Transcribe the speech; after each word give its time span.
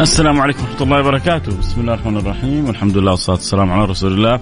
السلام 0.00 0.40
عليكم 0.40 0.62
ورحمة 0.62 0.82
الله 0.82 1.00
وبركاته. 1.00 1.58
بسم 1.58 1.80
الله 1.80 1.94
الرحمن 1.94 2.16
الرحيم. 2.16 2.66
والحمد 2.66 2.96
لله 2.98 3.10
والصلاة 3.10 3.36
والسلام 3.36 3.72
على 3.72 3.84
رسول 3.84 4.12
الله 4.12 4.40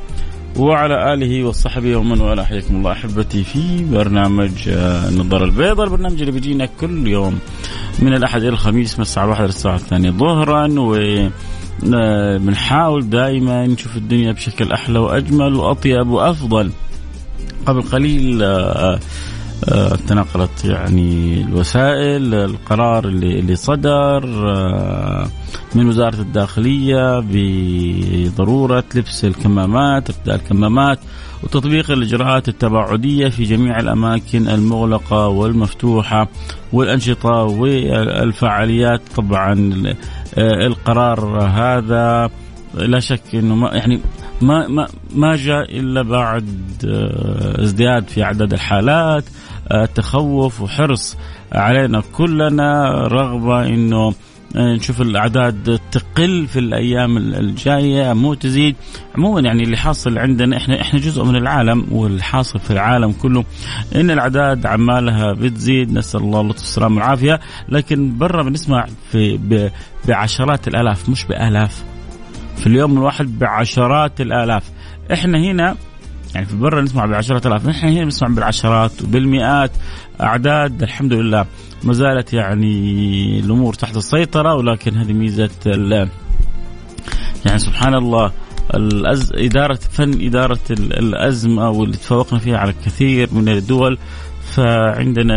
وعلى 0.56 1.14
آله 1.14 1.44
وصحبه 1.44 1.96
ومن 1.96 2.20
والاه. 2.20 2.44
حياكم 2.44 2.76
الله 2.76 2.92
أحبتي 2.92 3.44
في 3.44 3.84
برنامج 3.84 4.68
آه، 4.68 5.08
النظارة 5.08 5.44
البيضاء. 5.44 5.86
البرنامج 5.86 6.20
اللي 6.20 6.32
بيجينا 6.32 6.68
كل 6.80 7.06
يوم 7.06 7.38
من 7.98 8.14
الأحد 8.14 8.40
إلى 8.40 8.48
الخميس 8.48 8.94
من 8.94 9.02
الساعة 9.02 9.24
الواحدة 9.24 9.46
للساعة 9.46 9.74
الثانية 9.74 10.10
ظهرا. 10.10 10.80
و 10.80 10.94
آه، 11.94 12.38
بنحاول 12.38 13.10
دائما 13.10 13.66
نشوف 13.66 13.96
الدنيا 13.96 14.32
بشكل 14.32 14.72
أحلى 14.72 14.98
وأجمل 14.98 15.54
وأطيب 15.54 16.08
وأفضل. 16.08 16.70
قبل 17.66 17.82
قليل 17.82 18.42
آه، 18.42 18.98
تناقلت 20.08 20.64
يعني 20.64 21.40
الوسائل 21.40 22.34
القرار 22.34 23.04
اللي 23.08 23.38
اللي 23.38 23.56
صدر 23.56 24.24
آه، 24.56 25.28
من 25.74 25.88
وزارة 25.88 26.20
الداخلية 26.20 27.20
بضرورة 27.20 28.84
لبس 28.94 29.24
الكمامات 29.24 30.10
ارتداء 30.10 30.36
الكمامات 30.36 30.98
وتطبيق 31.42 31.90
الإجراءات 31.90 32.48
التباعدية 32.48 33.28
في 33.28 33.44
جميع 33.44 33.78
الأماكن 33.78 34.48
المغلقة 34.48 35.28
والمفتوحة 35.28 36.28
والأنشطة 36.72 37.42
والفعاليات. 37.42 39.00
طبعا 39.16 39.82
آه، 40.38 40.66
القرار 40.66 41.48
هذا 41.48 42.30
لا 42.74 43.00
شك 43.00 43.22
إنه 43.34 43.54
ما 43.54 43.70
يعني 43.74 44.00
ما 44.40 44.68
ما 44.68 44.88
ما 45.14 45.36
جاء 45.36 45.78
إلا 45.78 46.02
بعد 46.02 46.46
ازدياد 47.58 48.08
في 48.08 48.22
اعداد 48.22 48.52
الحالات. 48.52 49.24
تخوف 49.94 50.60
وحرص 50.60 51.16
علينا 51.52 52.02
كلنا 52.12 52.90
رغبة 53.06 53.66
إنه 53.66 54.14
نشوف 54.56 55.00
الأعداد 55.00 55.80
تقل 55.90 56.46
في 56.46 56.58
الأيام 56.58 57.16
الجاية 57.16 58.12
مو 58.12 58.34
تزيد. 58.34 58.76
عموما 59.14 59.40
يعني 59.40 59.62
اللي 59.62 59.76
حاصل 59.76 60.18
عندنا 60.18 60.56
إحنا 60.56 60.80
إحنا 60.80 61.00
جزء 61.00 61.24
من 61.24 61.36
العالم 61.36 61.86
والحاصل 61.90 62.58
في 62.58 62.70
العالم 62.70 63.12
كله 63.12 63.44
إن 63.94 64.10
الأعداد 64.10 64.66
عمالها 64.66 65.32
بتزيد. 65.32 65.92
نسأل 65.92 66.20
الله 66.20 66.40
اللطف 66.40 66.58
والسلامه 66.60 66.96
والعافية. 66.96 67.40
لكن 67.68 68.18
برا 68.18 68.42
بنسمع 68.42 68.86
في 69.12 69.38
بعشرات 70.08 70.68
الآلاف 70.68 71.08
مش 71.08 71.24
بآلاف. 71.24 71.84
في 72.56 72.66
اليوم 72.66 72.92
الواحد 72.92 73.38
بعشرات 73.38 74.20
الآلاف. 74.20 74.70
إحنا 75.12 75.38
هنا 75.38 75.76
يعني 76.34 76.46
في 76.46 76.56
برا 76.56 76.82
نسمع 76.82 77.06
بعشرات 77.06 77.46
الاف 77.46 77.66
نحن 77.66 77.88
هنا 77.88 78.04
نسمع 78.04 78.28
بالعشرات 78.28 79.02
وبالمئات. 79.02 79.70
أعداد 80.20 80.82
الحمد 80.82 81.12
لله 81.12 81.46
ما 81.84 81.92
زالت 81.92 82.32
يعني 82.32 83.40
الأمور 83.40 83.74
تحت 83.74 83.96
السيطرة 83.96 84.54
ولكن 84.54 84.96
هذه 84.96 85.12
ميزة 85.12 85.50
يعني 87.46 87.58
سبحان 87.58 87.94
الله 87.94 88.32
الأز... 88.74 89.32
إدارة 89.34 89.78
فن 89.90 90.26
إدارة 90.26 90.58
الأزمة 90.70 91.70
واللي 91.70 91.96
تفوقنا 91.96 92.38
فيها 92.38 92.58
على 92.58 92.70
الكثير 92.70 93.28
من 93.34 93.48
الدول. 93.48 93.98
فعندنا 94.42 95.36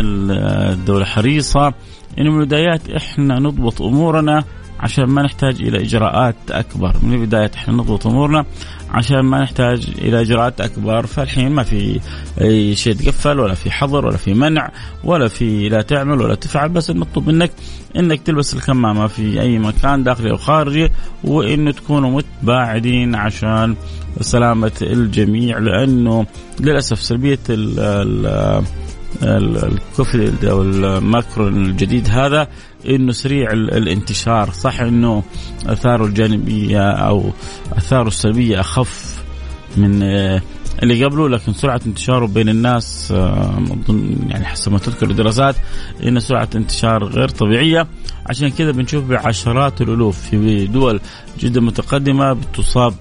الدولة 0.72 1.06
حريصة. 1.06 1.74
إنه 2.20 2.32
من 2.32 2.42
البدايات 2.42 2.90
إحنا 2.90 3.40
نضبط 3.40 3.82
أمورنا. 3.82 4.44
عشان 4.86 5.06
ما 5.06 5.22
نحتاج 5.22 5.62
إلى 5.62 5.82
إجراءات 5.82 6.36
أكبر. 6.52 6.96
من 7.04 7.14
البداية 7.14 7.52
إحنا 7.56 7.74
نضبط 7.74 8.08
أمورنا 8.08 8.46
عشان 8.90 9.20
ما 9.20 9.42
نحتاج 9.42 9.88
إلى 9.98 10.22
إجراءات 10.22 10.62
أكبر. 10.62 11.06
فالحين 11.06 11.52
ما 11.52 11.64
في 11.64 12.00
أي 12.42 12.76
شيء 12.76 12.94
تقفل 12.94 13.40
ولا 13.40 13.54
في 13.54 13.72
حظر 13.72 14.06
ولا 14.06 14.18
في 14.18 14.34
منع 14.34 14.72
ولا 15.04 15.28
في 15.28 15.70
لا 15.70 15.82
تعمل 15.82 16.22
ولا 16.22 16.36
تفعل. 16.36 16.70
بس 16.70 16.90
المطلوب 16.90 17.28
منك 17.28 17.52
إنك 17.96 18.22
تلبس 18.22 18.54
الكمامة 18.54 19.08
في 19.08 19.42
أي 19.42 19.60
مكان 19.60 20.04
داخلي 20.04 20.32
أو 20.32 20.38
خارجي 20.38 20.90
وإنه 21.24 21.72
تكونوا 21.72 22.10
متباعدين 22.10 23.16
عشان 23.16 23.76
سلامة 24.22 24.72
الجميع. 24.82 25.58
لأنه 25.58 26.26
للأسف 26.60 27.02
سلبية 27.02 27.40
ال 27.50 27.80
ال 27.80 28.64
الكوفيد 29.24 30.46
أو 30.46 30.62
الماكرو 30.62 31.48
الجديد 31.48 32.10
هذا 32.10 32.48
إنه 32.90 33.12
سريع 33.12 33.52
الانتشار. 33.52 34.50
صح 34.50 34.80
إنه 34.80 35.24
آثاره 35.66 36.06
الجانبية 36.06 36.92
أو 36.92 37.32
آثاره 37.78 38.08
السلبية 38.08 38.60
أخف 38.60 39.24
من 39.78 40.04
اللي 40.84 41.06
قبله 41.06 41.30
لكن 41.30 41.54
سرعة 41.54 41.82
انتشاره 41.86 42.26
بين 42.28 42.50
الناس 42.50 43.12
أظن 43.12 44.18
يعني 44.30 44.46
حسب 44.46 44.72
ما 44.72 44.80
تذكر 44.80 45.10
الدراسات 45.10 45.56
إن 46.04 46.20
سرعة 46.20 46.50
انتشار 46.56 47.04
غير 47.04 47.30
طبيعية. 47.30 47.88
عشان 48.30 48.50
كذا 48.50 48.72
بنشوف 48.72 49.04
بعشرات 49.04 49.82
الألوف 49.82 50.22
في 50.22 50.68
دول 50.68 51.00
جدا 51.40 51.62
متقدمة 51.62 52.34
بتصاب 52.34 52.94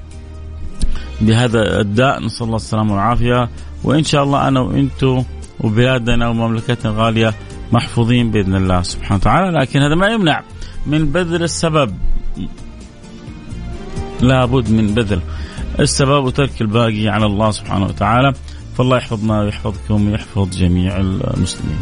بهذا 1.20 1.80
الداء. 1.80 2.24
نسأل 2.24 2.46
الله 2.46 2.56
السلامة 2.56 2.92
والعافية. 2.92 3.48
وإن 3.84 4.04
شاء 4.04 4.24
الله 4.24 4.48
أنا 4.48 4.60
وأنتم 4.60 5.24
وبلادنا 5.60 6.28
ومملكتنا 6.28 6.92
الغالية 6.92 7.34
محفوظين 7.72 8.30
بإذن 8.30 8.54
الله 8.54 8.82
سبحانه 8.82 9.20
وتعالى. 9.20 9.58
لكن 9.58 9.80
هذا 9.80 9.94
ما 9.94 10.06
يمنع 10.08 10.42
من 10.86 11.12
بذل 11.12 11.42
السبب. 11.42 11.94
لابد 14.20 14.70
من 14.70 14.94
بذل 14.94 15.20
السبب 15.80 16.24
وترك 16.24 16.60
الباقي 16.60 17.08
على 17.08 17.26
الله 17.26 17.50
سبحانه 17.50 17.84
وتعالى. 17.84 18.32
فالله 18.78 18.96
يحفظنا 18.96 19.40
ويحفظكم 19.40 20.08
ويحفظ 20.08 20.56
جميع 20.56 20.96
المسلمين. 20.96 21.80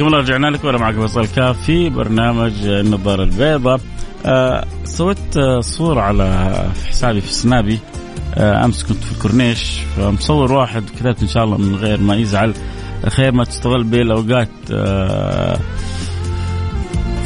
حياكم 0.00 0.14
الله 0.14 0.24
رجعنا 0.24 0.46
لكم. 0.46 0.66
وأنا 0.66 0.78
معكم 0.78 1.06
فيصل 1.06 1.26
كاف 1.26 1.62
في 1.62 1.88
برنامج 1.88 2.52
النظارة 2.66 3.22
البيضاء. 3.22 3.80
آه 4.26 4.64
سويت 4.84 5.36
آه 5.36 5.60
صورة 5.60 6.00
على 6.00 6.54
حسابي 6.88 7.20
في 7.20 7.32
سنابي. 7.32 7.78
آه 8.34 8.64
أمس 8.64 8.84
كنت 8.84 9.04
في 9.04 9.12
الكورنيش 9.12 9.78
فمصور 9.96 10.52
واحد 10.52 10.84
كتبت 10.96 11.22
إن 11.22 11.28
شاء 11.28 11.44
الله 11.44 11.58
من 11.58 11.74
غير 11.74 12.00
ما 12.00 12.16
يزعل 12.16 12.54
خير 13.08 13.32
ما 13.32 13.44
تستغل 13.44 13.84
به 13.84 13.98
الأوقات. 14.02 14.48
آه 14.72 15.58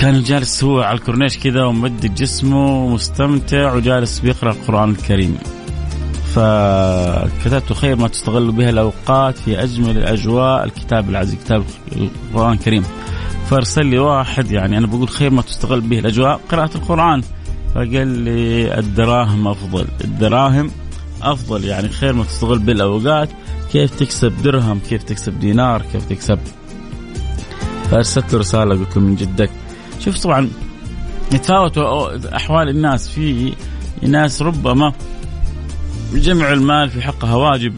كان 0.00 0.22
جالس 0.22 0.64
هو 0.64 0.80
على 0.80 0.98
الكورنيش 0.98 1.38
كذا 1.38 1.64
وممدد 1.64 2.14
جسمه 2.14 2.84
ومستمتع 2.84 3.74
وجالس 3.74 4.18
بيقرأ 4.18 4.52
القرآن 4.52 4.90
الكريم. 4.90 5.38
فكتبت 6.34 7.72
خير 7.72 7.96
ما 7.96 8.08
تستغل 8.08 8.52
بها 8.52 8.70
الأوقات 8.70 9.38
في 9.38 9.62
اجمل 9.62 9.98
الاجواء 9.98 10.64
الكتاب 10.64 11.08
العزيز 11.08 11.34
كتاب 11.34 11.64
القرآن 11.96 12.52
الكريم. 12.52 12.84
فارسل 13.50 13.86
لي 13.86 13.98
واحد 13.98 14.50
يعني 14.50 14.78
أنا 14.78 14.86
بقول 14.86 15.08
خير 15.08 15.30
ما 15.30 15.42
تستغل 15.42 15.80
به 15.80 15.98
الأجواء 15.98 16.40
قراءة 16.50 16.76
القرآن. 16.76 17.22
فقال 17.74 18.08
لي 18.08 18.78
الدراهم 18.78 19.48
أفضل. 19.48 19.86
الدراهم 20.04 20.70
أفضل 21.22 21.64
يعني 21.64 21.88
خير 21.88 22.12
ما 22.12 22.24
تستغل 22.24 22.58
بالاوقات 22.58 23.28
كيف 23.72 23.94
تكسب 23.94 24.42
درهم؟ 24.42 24.78
كيف 24.88 25.02
تكسب 25.02 25.40
دينار؟ 25.40 25.82
كيف 25.92 26.04
تكسب؟ 26.04 26.38
فأرسلت 27.90 28.32
له 28.32 28.38
رسالة 28.38 28.74
قلت 28.74 28.96
له 28.96 29.02
من 29.02 29.14
جدك. 29.16 29.50
شوف 30.00 30.18
طبعا 30.18 30.50
يتفاوت 31.32 31.78
أحوال 32.24 32.68
الناس. 32.68 33.08
في 33.08 33.52
ناس 34.02 34.42
ربما 34.42 34.92
جمع 36.20 36.52
المال 36.52 36.90
في 36.90 37.02
حقها 37.02 37.34
واجب. 37.34 37.74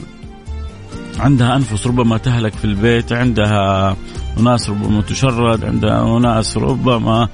عندها 1.18 1.56
أنفس 1.56 1.86
ربما 1.86 2.18
تهلك 2.18 2.54
في 2.54 2.64
البيت 2.64 3.12
عندها 3.12 3.96
أناس 4.38 4.70
ربما 4.70 5.02
تشرد 5.02 5.64
عندها 5.64 6.16
أناس 6.16 6.56
ربما 6.56 7.28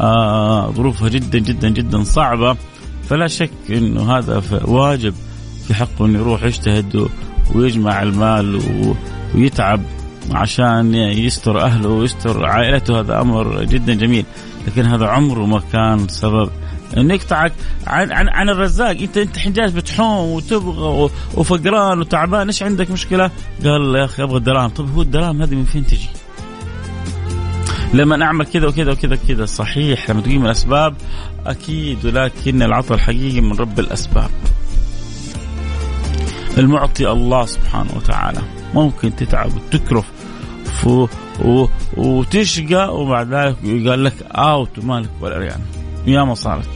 آه 0.00 0.70
ظروفها 0.70 1.08
جدا 1.08 1.38
جدا 1.38 1.68
جدا 1.68 2.04
صعبة. 2.04 2.56
فلا 3.08 3.26
شك 3.26 3.50
إنه 3.70 4.18
هذا 4.18 4.42
واجب 4.64 5.14
في 5.66 5.74
حقه 5.74 6.06
إنه 6.06 6.18
يروح 6.18 6.42
يجتهد 6.42 7.08
ويجمع 7.54 8.02
المال 8.02 8.60
ويتعب 9.34 9.82
عشان 10.32 10.94
يستر 10.94 11.60
أهله 11.60 11.88
ويستر 11.88 12.46
عائلته. 12.46 13.00
هذا 13.00 13.20
أمر 13.20 13.64
جدا 13.64 13.94
جميل. 13.94 14.24
لكن 14.66 14.86
هذا 14.86 15.06
عمره 15.06 15.46
ما 15.46 15.60
كان 15.72 16.08
سبب 16.08 16.50
انه 16.96 17.14
يقطعك 17.14 17.52
عن 17.86 18.12
عن, 18.12 18.28
عن 18.28 18.48
الرزاق. 18.48 18.96
انت 18.96 19.16
انت 19.16 19.38
حجاج 19.38 19.72
بتحوم 19.72 20.28
وتبغى 20.28 21.10
وفقران 21.34 22.00
وتعبان. 22.00 22.46
إيش 22.46 22.62
عندك 22.62 22.90
مشكلة؟ 22.90 23.30
قال 23.64 23.94
يا 23.94 24.04
أخي 24.04 24.22
أبغى 24.22 24.36
الدراهم. 24.36 24.70
طيب 24.70 24.94
هو 24.94 25.02
الدراهم 25.02 25.42
هذه 25.42 25.54
من 25.54 25.64
فين 25.64 25.86
تجي؟ 25.86 26.08
لما 27.94 28.24
اعمل 28.24 28.46
كذا 28.46 28.66
وكذا 28.66 28.92
وكذا 28.92 29.18
كذا 29.28 29.46
صحيح 29.46 30.10
لما 30.10 30.20
تقيم 30.20 30.44
الأسباب 30.44 30.94
أكيد. 31.46 32.06
ولكن 32.06 32.62
العطاء 32.62 32.94
الحقيقي 32.94 33.40
من 33.40 33.52
رب 33.52 33.80
الأسباب. 33.80 34.30
المعطي 36.58 37.10
الله 37.10 37.46
سبحانه 37.46 37.90
وتعالى. 37.96 38.40
ممكن 38.74 39.16
تتعب 39.16 39.50
وتكرف 39.56 40.04
وتشقى 41.96 42.96
وبعد 42.96 43.34
ذلك 43.34 43.56
يقال 43.64 44.04
لك 44.04 44.14
اوت 44.30 44.78
ومالك 44.78 45.10
ولا 45.20 45.44
يعني 45.44 45.62
ياما 46.06 46.34
صارت 46.34 46.68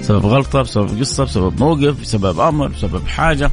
بسبب 0.00 0.26
غلطة 0.26 0.62
بسبب 0.62 0.98
قصة 0.98 1.24
بسبب 1.24 1.60
موقف 1.60 2.00
بسبب 2.00 2.40
أمر 2.40 2.68
بسبب 2.68 3.06
حاجة. 3.06 3.50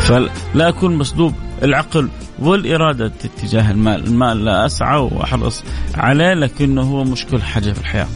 فلا 0.00 0.68
أكون 0.68 0.96
مسلوب. 0.96 1.34
العقل 1.62 2.08
والإرادة 2.38 3.12
اتجاه 3.24 3.70
المال. 3.70 4.06
المال 4.06 4.44
لا 4.44 4.66
أسعى 4.66 4.98
وأحرص 4.98 5.64
عليه 5.94 6.34
لكنه 6.34 6.82
هو 6.82 7.04
مشكل 7.04 7.42
حاجة 7.42 7.72
في 7.72 7.80
الحياة. 7.80 8.08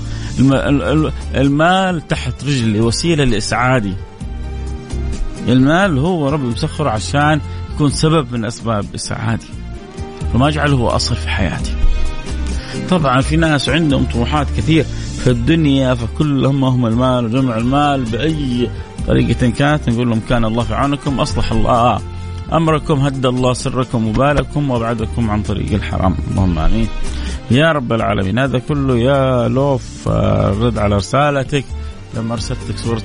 المال 1.35 2.09
تحت 2.09 2.45
رجلي 2.45 2.81
وسيلة 2.81 3.25
لإسعادي 3.25 3.95
المال 5.49 5.99
هو 5.99 6.29
ربي 6.29 6.47
مسخر 6.47 6.89
عشان 6.89 7.41
يكون 7.75 7.91
سبب 7.91 8.33
من 8.33 8.45
أسباب 8.45 8.87
إسعادي 8.95 9.47
فما 10.33 10.49
أجعله 10.49 10.77
هو 10.77 10.89
أصل 10.89 11.17
في 11.17 11.29
حياتي. 11.29 11.80
طبعا 12.89 13.21
في 13.21 13.37
ناس 13.37 13.69
عندهم 13.69 14.05
طموحات 14.05 14.47
كثير 14.57 14.85
في 15.25 15.31
الدنيا 15.31 15.95
فكل 15.95 16.47
همهم 16.47 16.87
المال 16.87 17.25
وجمع 17.25 17.57
المال 17.57 18.05
بأي 18.05 18.71
طريقة 19.07 19.51
كانت 19.51 19.89
نقول 19.89 20.09
لهم 20.09 20.21
كان 20.29 20.45
الله 20.45 20.65
في 20.65 20.75
عونكم 20.75 21.21
أصلح 21.21 21.53
الله. 21.53 22.01
أمركم 22.53 23.01
هدى 23.01 23.29
الله 23.29 23.53
سركم 23.53 24.09
وبالكم 24.09 24.71
وأبعدكم 24.71 25.31
عن 25.31 25.43
طريق 25.43 25.73
الحرام. 25.73 26.17
اللهم 26.31 26.59
آمين. 26.59 26.89
يا 27.51 27.73
رب 27.73 27.93
العالمين 27.93 28.39
هذا 28.39 28.59
كله 28.59 28.99
يا 28.99 29.49
لوف 29.49 30.09
رد 30.63 30.79
على 30.79 30.97
رسالتك. 30.97 31.65
لما 32.17 32.35
أرسلتك 32.35 32.77
صورة 32.77 33.03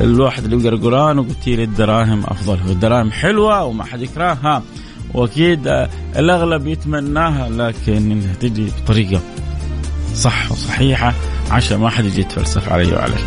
الواحد 0.00 0.44
اللي 0.44 0.56
يقرأ 0.56 0.74
القرآن 0.74 1.18
وقلت 1.18 1.46
لي 1.46 1.64
الدراهم 1.64 2.24
أفضل. 2.24 2.58
الدراهم 2.70 3.10
حلوة 3.10 3.64
وما 3.64 3.84
حد 3.84 4.02
يكرهها. 4.02 4.62
وأكيد 5.14 5.88
الأغلب 6.16 6.66
يتمناها 6.66 7.48
لكن 7.48 8.10
إنها 8.10 8.34
تجي 8.34 8.66
بطريقة 8.82 9.20
صح 10.14 10.52
وصحيحة 10.52 11.14
عشان 11.50 11.78
ما 11.78 11.88
حد 11.90 12.04
يجي 12.04 12.20
يتفلسف 12.20 12.72
علي 12.72 12.92
وعليك. 12.92 13.24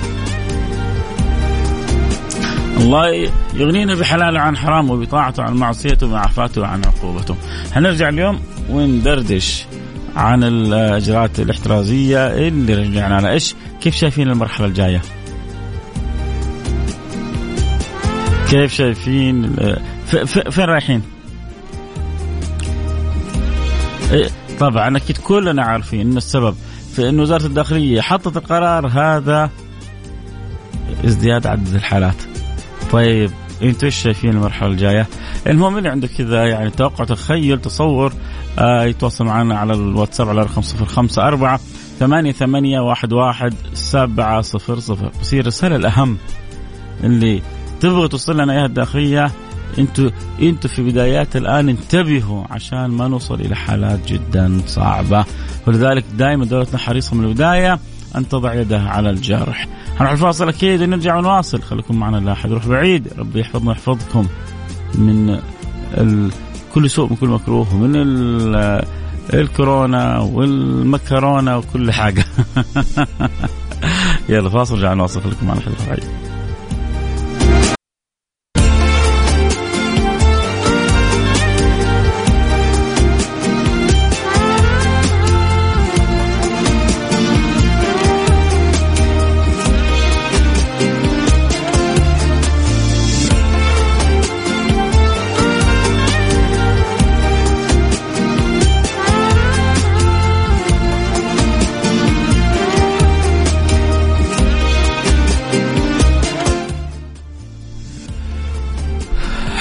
الله 2.78 3.30
يغنينا 3.54 3.96
بحلاله 3.96 4.40
عن 4.40 4.58
حرام 4.58 4.90
وبطاعته 4.90 5.44
عن 5.44 5.54
معصيته 5.54 6.08
وعافاته 6.08 6.62
وعن 6.62 6.82
عقوبته. 6.86 7.36
هنرجع 7.74 8.10
اليوم 8.10 8.40
وندردش 8.70 9.66
عن 10.16 10.44
الأجراءات 10.44 11.40
الاحترازية 11.40 12.28
اللي 12.28 12.74
رجعنا 12.74 13.16
على 13.16 13.32
إيش؟ 13.32 13.56
كيف 13.82 13.96
شايفين 13.96 14.30
المرحلة 14.30 14.68
الجاية؟ 14.68 15.02
كيف 18.50 18.74
شايفين 18.74 19.56
فين 20.26 20.66
رايحين؟ 20.66 21.02
إيه، 24.12 24.30
طبعا 24.60 24.98
أكيد 24.98 25.18
كلنا 25.18 25.64
عارفين 25.64 26.12
ان 26.12 26.18
السبب 26.18 26.56
في 26.96 27.10
ان 27.10 27.20
وزارة 27.20 27.46
الداخلية 27.46 28.02
حطت 28.02 28.38
القرار 28.38 28.88
هذا 28.88 29.50
ازدياد 31.06 31.48
عدد 31.48 31.74
الحالات. 31.76 32.16
طيب 32.92 33.32
أنتم 33.62 33.86
إيش 33.86 33.96
شايفين 33.96 34.30
المرحلة 34.30 34.70
الجاية؟ 34.70 35.08
المهم 35.48 35.78
اللي 35.78 35.90
عندك 35.90 36.10
كذا 36.10 36.46
يعني 36.46 36.70
توقع 36.70 37.04
تخيل 37.06 37.62
تصور 37.62 38.14
آه 38.60 38.84
يتواصل 38.84 39.26
معنا 39.26 39.60
على 39.60 39.74
الواتساب 39.74 40.30
على 40.30 40.42
رقم 40.42 40.62
054 40.80 41.60
ثمانية 42.00 42.32
ثمانية 42.32 42.80
واحد 42.80 43.14
واحد 43.14 43.54
سبعة 43.74 44.42
صفر 44.42 44.80
صفر 44.80 45.12
بس 45.22 45.34
الرسالة 45.34 45.76
الأهم 45.76 46.18
اللي 47.04 47.42
تبغى 47.80 48.08
توصل 48.08 48.42
لنا 48.42 48.54
إياها 48.54 48.66
الداخلية 48.66 49.32
أنتوا 49.80 50.10
أنتوا 50.42 50.70
في 50.70 50.84
بدايات 50.84 51.36
الآن 51.36 51.70
انتبهوا 51.70 52.44
عشان 52.50 52.86
ما 52.86 53.08
نوصل 53.08 53.42
إلى 53.42 53.56
حالات 53.56 54.08
جدا 54.08 54.62
صعبة 54.68 55.26
ولذلك 55.68 56.06
دائما 56.18 56.46
دولتنا 56.46 56.78
حريصة 56.78 57.16
من 57.16 57.26
البداية 57.26 57.80
أن 58.16 58.30
تضع 58.30 58.54
يدها 58.54 58.90
على 58.90 59.10
الجرح. 59.10 59.68
هنروح 59.98 60.12
الفاصل 60.12 60.50
أكيد 60.50 60.82
ونرجع 60.82 61.16
ونواصل 61.16 61.62
خليكم 61.62 62.00
معنا 62.00 62.18
لا 62.18 62.32
أحد 62.32 62.52
يروح 62.52 62.68
بعيد 62.68 63.08
ربي 63.18 63.40
يحفظنا 63.40 63.70
ويحفظكم 63.70 64.28
من 64.96 65.40
ال... 65.98 66.32
كل 66.74 66.90
سوء 66.90 67.10
من 67.10 67.16
كل 67.16 67.28
مكروه 67.28 67.76
ومن 67.76 67.96
ال... 67.96 68.86
الكورونا 69.34 70.20
والمكرونة 70.20 71.58
وكل 71.58 71.92
حاجة. 71.92 72.26
يلا 74.30 74.50
فاصل 74.50 74.78
رجع 74.78 74.94
نواصل 74.94 75.22
خليكم 75.22 75.48
معنا 75.48 75.60
خليكم 75.62 75.86
بعيد. 75.88 76.25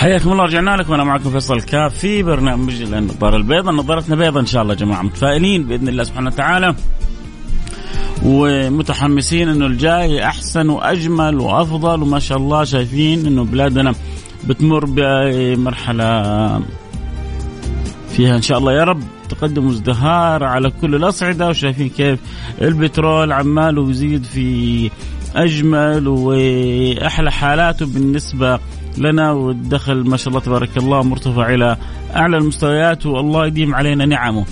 حياكم 0.05 0.33
الله 0.33 0.45
رجعنا 0.45 0.77
لكم. 0.77 0.93
وأنا 0.93 1.05
معكم 1.05 1.31
فيصل 1.31 1.61
كاف 1.61 1.99
في 1.99 2.23
برنامج 2.23 2.83
النظاره 2.83 3.37
البيضاء 3.37 3.75
نظارتنا 3.75 4.17
بيضاء 4.17 4.41
إن 4.41 4.47
شاء 4.47 4.63
الله 4.63 4.75
يا 4.75 4.79
جماعة 4.79 5.03
متفائلين 5.03 5.65
بإذن 5.65 5.89
الله 5.89 6.05
سبحانه 6.05 6.31
وتعالى. 6.31 6.75
ومتحمسين 8.25 9.49
إنه 9.49 9.67
الجاي 9.67 10.25
أحسن 10.25 10.69
وأجمل 10.69 11.41
وأفضل 11.41 12.03
وما 12.03 12.19
شاء 12.19 12.39
الله 12.39 12.65
شايفين 12.65 13.27
إنه 13.27 13.45
بلادنا 13.45 13.95
بتمر 14.47 14.85
بمرحلة 14.85 16.63
فيها 18.17 18.37
إن 18.37 18.43
شاء 18.43 18.59
الله 18.59 18.73
يا 18.73 18.85
رب 18.85 19.03
تقدم 19.29 19.67
وازدهار 19.67 20.45
على 20.45 20.71
كل 20.81 20.95
الأصعدة 20.95 21.49
وشايفين 21.49 21.89
كيف 21.89 22.19
البترول 22.63 23.33
عماله 23.33 23.91
يزيد 23.91 24.25
في 24.25 24.91
أجمل 25.37 26.09
وأحلى 26.09 27.33
حالاته 27.33 27.87
بالنسبة 27.87 28.59
لنا 28.99 29.33
والدخل 29.33 30.09
ما 30.09 30.17
شاء 30.17 30.29
الله 30.29 30.41
تبارك 30.41 30.77
الله 30.77 31.03
مرتفع 31.03 31.55
إلى 31.55 31.77
أعلى 32.17 32.37
المستويات 32.37 33.07
والله 33.07 33.47
يديم 33.47 33.75
علينا 33.75 34.07
نعمه. 34.07 34.45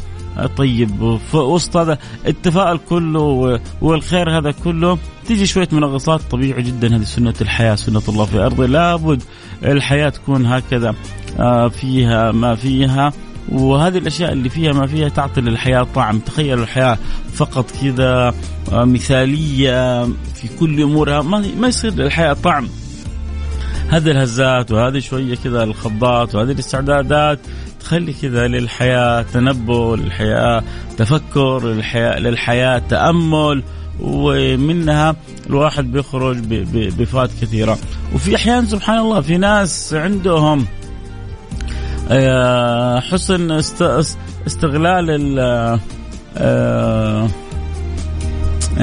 طيب 0.56 1.18
وسط 1.34 1.76
هذا 1.76 1.98
التفاؤل 2.26 2.78
كله 2.88 3.60
والخير 3.80 4.38
هذا 4.38 4.50
كله. 4.64 4.98
تيجي 5.26 5.46
شوية 5.46 5.68
منغصات 5.72 6.20
طبيعي 6.30 6.62
جدا 6.62 6.96
هذه 6.96 7.02
سنة 7.02 7.34
الحياة 7.40 7.74
سنة 7.74 8.02
الله 8.08 8.24
في 8.24 8.38
أرضه. 8.38 8.66
لابد 8.66 9.22
الحياة 9.64 10.08
تكون 10.08 10.46
هكذا 10.46 10.94
آه، 11.38 11.68
فيها 11.68 12.32
ما 12.32 12.54
فيها. 12.54 13.12
وهذه 13.52 13.98
الأشياء 13.98 14.32
اللي 14.32 14.48
فيها 14.48 14.72
ما 14.72 14.86
فيها 14.86 15.08
تعطي 15.08 15.40
للحياة 15.40 15.86
طعم. 15.94 16.18
تخيل 16.18 16.58
الحياة 16.58 16.98
فقط 17.32 17.70
كذا 17.82 18.34
آه، 18.72 18.84
مثالية 18.84 20.04
في 20.04 20.48
كل 20.60 20.82
أمورها. 20.82 21.22
ما 21.60 21.68
يصير 21.68 21.94
للحياة 21.94 22.32
طعم. 22.32 22.68
هذه 23.92 24.10
الهزات 24.10 24.72
وهذه 24.72 24.98
شوية 24.98 25.34
كذا 25.34 25.62
الخضات 25.62 26.34
وهذه 26.34 26.50
الاستعدادات 26.50 27.38
تخلي 27.80 28.12
كذا 28.12 28.46
للحياة 28.46 29.22
تنبؤ 29.22 29.94
للحياة 29.94 30.62
تفكر 30.98 31.66
للحياة 31.66 32.18
للحياة 32.18 32.82
تأمل 32.88 33.62
ومنها 34.00 35.16
الواحد 35.46 35.92
بيخرج 35.92 36.38
بفوائد 36.98 37.30
كثيرة. 37.42 37.78
وفي 38.14 38.36
أحيان 38.36 38.66
سبحان 38.66 38.98
الله 38.98 39.20
في 39.20 39.36
ناس 39.36 39.94
عندهم 39.94 40.66
آه، 42.10 43.00
حسن 43.00 43.50
استغلال 44.46 45.38
آه، 46.36 47.28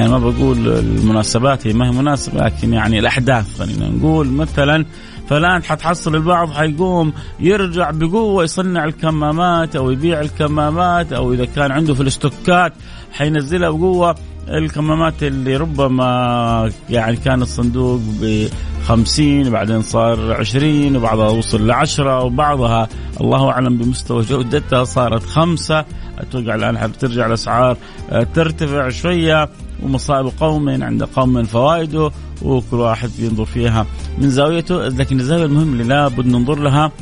يعني 0.00 0.12
ما 0.12 0.18
بقول 0.18 0.68
المناسبات 0.68 1.66
هي 1.66 1.72
ما 1.72 1.86
هي 1.86 1.90
مناسبة 1.90 2.44
لكن 2.44 2.72
يعني 2.72 2.98
الأحداث 2.98 3.58
خلينا 3.58 3.88
نقول 3.88 4.28
مثلا 4.28 4.84
فلان 5.28 5.62
حتحصل 5.62 6.14
البعض 6.14 6.50
حيقوم 6.50 7.12
يرجع 7.40 7.90
بقوة 7.90 8.44
يصنع 8.44 8.84
الكمامات 8.84 9.76
أو 9.76 9.90
يبيع 9.90 10.20
الكمامات 10.20 11.12
أو 11.12 11.32
إذا 11.32 11.44
كان 11.44 11.72
عنده 11.72 11.94
في 11.94 12.00
الاستوكات 12.00 12.72
حينزلها 13.12 13.70
بقوة. 13.70 14.14
الكمامات 14.48 15.22
اللي 15.22 15.56
ربما 15.56 16.70
يعني 16.90 17.16
كان 17.16 17.42
الصندوق 17.42 18.00
ب 18.20 18.48
50 18.84 19.50
بعدين 19.50 19.82
صار 19.82 20.32
20 20.32 20.96
وبعضها 20.96 21.28
وصل 21.28 21.66
ل 21.66 21.70
10 21.70 22.24
وبعضها 22.24 22.88
الله 23.20 23.50
أعلم 23.50 23.76
بمستوى 23.76 24.22
جودتها 24.22 24.84
صارت 24.84 25.22
خمسة. 25.22 25.84
أتوقع 26.20 26.54
الآن 26.54 26.86
بترجع 26.86 27.26
الأسعار 27.26 27.76
آه، 28.10 28.26
ترتفع 28.34 28.88
شوية 28.88 29.48
ومصائب 29.82 30.32
قوم 30.40 30.82
عند 30.82 31.02
قوم 31.02 31.44
فوائده 31.44 32.10
وكل 32.42 32.76
واحد 32.76 33.10
ينظر 33.18 33.44
فيها 33.44 33.86
من 34.18 34.30
زاويته 34.30 34.88
لكن 34.88 35.20
الزاوية 35.20 35.44
المهم 35.44 35.72
اللي 35.72 35.84
لابد 35.84 36.26
ننظر 36.26 36.58
لها 36.58 36.92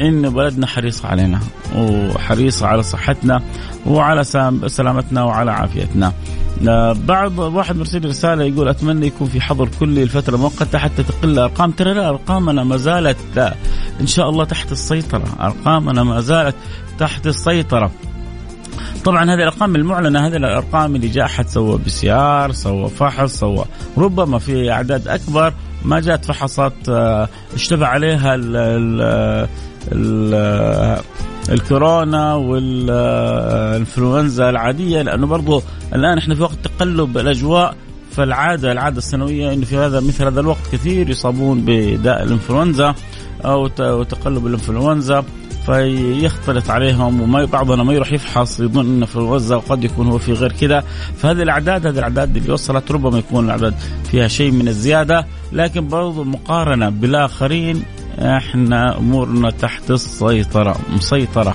إن 0.00 0.30
بلدنا 0.30 0.66
حريص 0.66 1.04
علينا 1.04 1.40
وحريص 1.76 2.62
على 2.62 2.82
صحتنا 2.82 3.42
وعلى 3.86 4.24
سلامتنا 4.66 5.24
وعلى 5.24 5.50
عافيتنا. 5.50 6.12
بعض 6.92 7.38
واحد 7.38 7.76
مرسل 7.76 8.04
رسالة 8.04 8.44
يقول 8.44 8.68
أتمنى 8.68 9.06
يكون 9.06 9.28
في 9.28 9.40
حظر 9.40 9.68
كلي 9.80 10.04
لفتره 10.04 10.36
مؤقته 10.36 10.78
حتى 10.78 11.02
تقل 11.02 11.30
الأرقام 11.30 11.70
ترى 11.70 11.94
لا 11.94 12.08
أرقامنا 12.08 12.64
ما 12.64 12.76
زالت 12.76 13.16
إن 14.00 14.06
شاء 14.06 14.30
الله 14.30 14.44
تحت 14.44 14.72
السيطرة، 14.72 15.24
أرقامنا 15.40 16.02
ما 16.02 16.20
زالت 16.20 16.54
تحت 16.98 17.26
السيطرة. 17.26 17.90
طبعا 19.08 19.24
هذه 19.24 19.34
الأرقام 19.34 19.76
المعلنة 19.76 20.26
هذه 20.26 20.36
الأرقام 20.36 20.96
اللي 20.96 21.08
جاء 21.08 21.24
أحد 21.24 21.48
سوى 21.48 21.78
PCR 21.78 22.52
سوى 22.52 22.88
فحص 22.88 23.38
سوى 23.38 23.64
ربما 23.98 24.38
في 24.38 24.72
أعداد 24.72 25.08
أكبر 25.08 25.52
ما 25.84 26.00
جاءت 26.00 26.24
فحصات 26.24 26.72
آه، 26.88 27.28
اشتبه 27.54 27.86
عليها 27.86 28.34
ال 28.34 28.56
ال 28.56 29.00
ال 29.92 31.02
الكورونا 31.50 32.34
والانفلونزا 32.34 33.80
العادية 34.50 35.02
لأنه 35.02 35.26
برضو 35.26 35.62
الآن 35.94 36.18
إحنا 36.18 36.34
في 36.34 36.42
وقت 36.42 36.58
تقلب 36.64 37.18
الأجواء 37.18 37.74
فالعادة 38.10 38.72
العادة 38.72 38.98
السنوية 38.98 39.52
إنه 39.52 39.64
في 39.64 39.76
هذا 39.76 40.00
مثل 40.00 40.24
هذا 40.24 40.40
الوقت 40.40 40.72
كثير 40.72 41.10
يصابون 41.10 41.62
بداء 41.66 42.22
الإنفلونزا 42.22 42.94
أو 43.44 43.66
تقلب 44.02 44.46
الإنفلونزا. 44.46 45.24
فيختلط 45.68 46.70
عليهم 46.70 47.20
وما 47.20 47.44
بعضنا 47.44 47.82
ما 47.82 47.92
يروح 47.92 48.12
يفحص 48.12 48.60
يظن 48.60 48.80
إنه 48.80 49.06
في 49.06 49.16
الوزة 49.16 49.56
وقد 49.56 49.84
يكون 49.84 50.06
هو 50.06 50.18
في 50.18 50.32
غير 50.32 50.52
كذا 50.52 50.84
فهذه 51.16 51.42
الأعداد 51.42 51.86
هذه 51.86 51.98
الأعداد 51.98 52.36
اللي 52.36 52.52
وصلت 52.52 52.92
ربما 52.92 53.18
يكون 53.18 53.44
الأعداد 53.44 53.74
فيها 54.10 54.28
شيء 54.28 54.50
من 54.50 54.68
الزيادة. 54.68 55.26
لكن 55.52 55.88
برضو 55.88 56.24
مقارنة 56.24 56.88
بالآخرين 56.88 57.82
إحنا 58.18 58.98
أمورنا 58.98 59.50
تحت 59.50 59.90
السيطرة. 59.90 60.76
مسيطرة. 60.96 61.54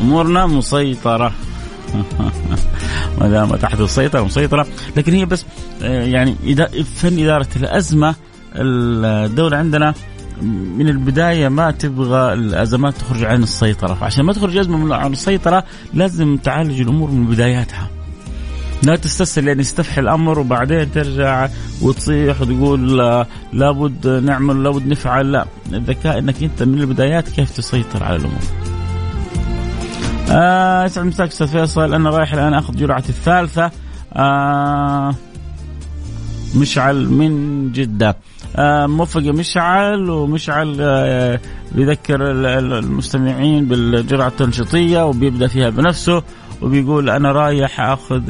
أمورنا 0.00 0.46
مسيطرة. 0.46 1.32
ما 3.20 3.28
دام 3.28 3.56
تحت 3.56 3.80
السيطرة 3.80 4.20
مسيطرة. 4.20 4.66
لكن 4.96 5.12
هي 5.12 5.24
بس 5.24 5.44
آه، 5.82 6.04
يعني 6.04 6.34
فن 6.84 7.18
إدارة 7.18 7.48
الأزمة 7.56 8.14
الدولة 8.56 9.56
عندنا 9.56 9.94
من 10.78 10.88
البداية 10.88 11.48
ما 11.48 11.70
تبغى 11.70 12.32
الأزمات 12.32 12.96
تخرج 12.96 13.24
عن 13.24 13.42
السيطرة. 13.42 13.94
فعشان 13.94 14.24
ما 14.24 14.32
تخرج 14.32 14.56
أزمة 14.56 14.94
عن 14.94 15.12
السيطرة 15.12 15.64
لازم 15.94 16.36
تعالج 16.36 16.80
الأمور 16.80 17.10
من 17.10 17.26
بداياتها. 17.26 17.90
لا 18.82 18.96
تستسهل 18.96 19.48
يعني 19.48 19.60
يستفحي 19.60 20.00
الأمر 20.00 20.38
وبعدين 20.38 20.92
ترجع 20.92 21.48
وتصيح 21.82 22.40
وتقول 22.40 22.98
لابد 23.52 24.06
نعمل 24.06 24.62
لابد 24.62 24.86
نفعل. 24.86 25.32
لا 25.32 25.46
الذكاء 25.72 26.18
إنك 26.18 26.42
أنت 26.42 26.62
من 26.62 26.80
البدايات 26.80 27.28
كيف 27.28 27.50
تسيطر 27.50 28.04
على 28.04 28.16
الأمور. 28.16 28.42
آه 30.30 30.84
يسعد 30.84 31.04
مساك 31.06 31.28
أستاذ 31.28 31.46
فيصل. 31.46 31.94
أنا 31.94 32.10
رايح 32.10 32.32
الآن 32.32 32.54
أخذ 32.54 32.76
جرعتي 32.76 33.08
الثالثة. 33.08 33.70
آه 34.12 35.14
مشعل 36.56 37.08
من 37.08 37.72
جدة 37.72 38.16
آه 38.56 38.86
موفق 38.86 39.20
مشعل 39.20 40.10
ومشعل 40.10 40.76
آه 40.80 41.40
بيذكر 41.72 42.18
المستمعين 42.58 43.68
بالجرعة 43.68 44.28
التنشيطيه 44.28 45.06
وبيبدأ 45.06 45.46
فيها 45.46 45.70
بنفسه 45.70 46.22
وبيقول 46.62 47.10
أنا 47.10 47.32
رايح 47.32 47.80
أخذ 47.80 48.22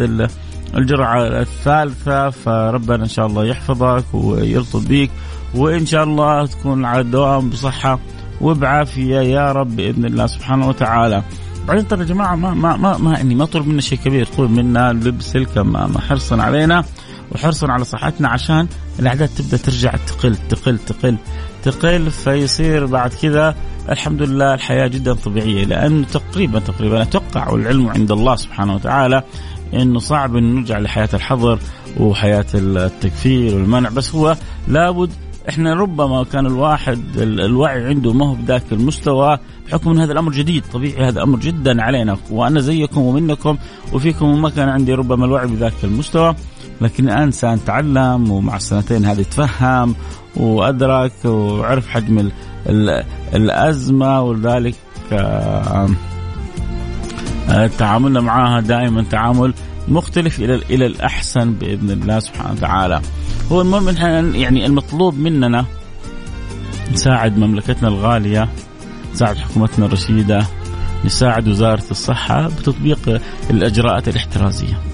الجرعة 0.76 1.23
الثالثة 1.26 2.31
فربنا 2.31 3.02
إن 3.02 3.09
شاء 3.09 3.26
الله 3.26 3.45
يحفظك 3.45 4.05
ويرطب 4.14 4.85
بيك 4.85 5.11
وإن 5.55 5.87
شاء 5.87 6.05
الله 6.05 6.47
تكون 6.47 6.85
على 6.85 7.00
الدوام 7.00 7.50
بصحة 7.50 7.99
وبعافية 8.41 9.21
يا 9.21 9.52
رب 9.52 9.76
بإذن 9.76 10.05
الله 10.05 10.26
سبحانه 10.26 10.69
وتعالى. 10.69 11.23
بعدين 11.69 11.88
ترى 11.88 12.00
يا 12.00 12.05
جماعة 12.05 12.35
ما 12.35 12.50
ما 12.55 12.76
ما, 12.76 12.99
ما 12.99 13.12
يعني 13.12 13.35
ما 13.35 13.45
طلب 13.45 13.69
منا 13.69 13.81
شيء 13.81 13.99
كبير 13.99 14.26
طلب 14.26 14.50
منا 14.50 14.93
لبس 14.93 15.37
الكمامة 15.37 16.00
حرصا 16.00 16.43
علينا 16.43 16.85
وحرصا 17.33 17.67
على 17.73 17.85
صحتنا 17.85 18.29
عشان 18.29 18.69
الاعداد 18.99 19.29
تبدأ 19.29 19.57
ترجع 19.57 19.95
تقل 20.07 20.37
تقل 20.37 20.79
تقل 20.79 21.17
تقل 21.62 22.11
فيصير 22.11 22.87
بعد 22.87 23.11
كذا 23.23 23.57
الحمد 23.88 24.23
لله 24.23 24.55
الحياة 24.55 24.87
جدا 24.87 25.14
طبيعية. 25.14 25.64
لأنه 25.64 26.07
تقريبا 26.07 26.59
تقريبا 26.59 27.02
أتوقع 27.02 27.49
والعلم 27.49 27.88
عند 27.88 28.12
الله 28.12 28.37
سبحانه 28.37 28.75
وتعالى 28.75 29.23
إنه 29.75 29.99
صعب 29.99 30.37
إنه 30.37 30.61
نرجع 30.61 30.79
لحياة 30.79 31.09
الحظر 31.14 31.59
وحياة 32.00 32.47
التكفير 32.55 33.55
والمنع. 33.55 33.88
بس 33.88 34.14
هو 34.14 34.37
لابد 34.69 35.11
إحنا 35.49 35.75
ربما 35.75 36.25
كان 36.25 36.47
الواحد 36.47 37.00
الوعي 37.17 37.85
عنده 37.85 38.12
ما 38.12 38.26
هو 38.26 38.35
بذاك 38.35 38.62
المستوى 38.73 39.38
بحكم 39.67 39.91
إن 39.91 39.99
هذا 39.99 40.12
الأمر 40.12 40.33
جديد. 40.33 40.64
طبيعي 40.73 41.09
هذا 41.09 41.23
أمر 41.23 41.38
جدا 41.38 41.83
علينا 41.83 42.17
وأنا 42.31 42.61
زيكم 42.61 43.00
ومنكم 43.00 43.59
وفيكم 43.93 44.26
وما 44.26 44.50
كان 44.50 44.69
عندي 44.69 44.95
ربما 44.95 45.25
الوعي 45.26 45.47
بذاك 45.47 45.85
المستوى. 45.85 46.35
لكن 46.83 47.05
الآن 47.05 47.23
انسان 47.23 47.65
تعلم 47.65 48.31
ومع 48.31 48.57
السنتين 48.57 49.05
هذه 49.05 49.23
تفهم 49.23 49.95
وأدرك 50.37 51.12
وعرف 51.25 51.89
حجم 51.89 52.19
ال 52.19 52.33
ال 52.67 53.05
الأزمة 53.35 54.21
ولذلك 54.23 54.75
تعاملنا 57.79 58.21
معها 58.21 58.61
دائما 58.61 59.03
تعامل 59.03 59.55
مختلف 59.89 60.41
إلى 60.41 60.55
إلى 60.55 60.87
الأحسن 60.87 61.53
بإذن 61.53 61.91
الله 61.91 62.19
سبحانه 62.19 62.53
وتعالى. 62.53 63.01
هو 63.53 63.61
المهم 63.61 63.89
يعني 64.35 64.67
المطلوب 64.67 65.19
مننا 65.19 65.65
نساعد 66.93 67.39
مملكتنا 67.39 67.89
الغالية 67.89 68.49
نساعد 69.15 69.37
حكومتنا 69.37 69.87
الرشيدة 69.87 70.47
نساعد 71.05 71.49
وزارة 71.49 71.85
الصحة 71.91 72.49
بتطبيق 72.49 73.21
الإجراءات 73.51 74.09
الاحترازية. 74.09 74.92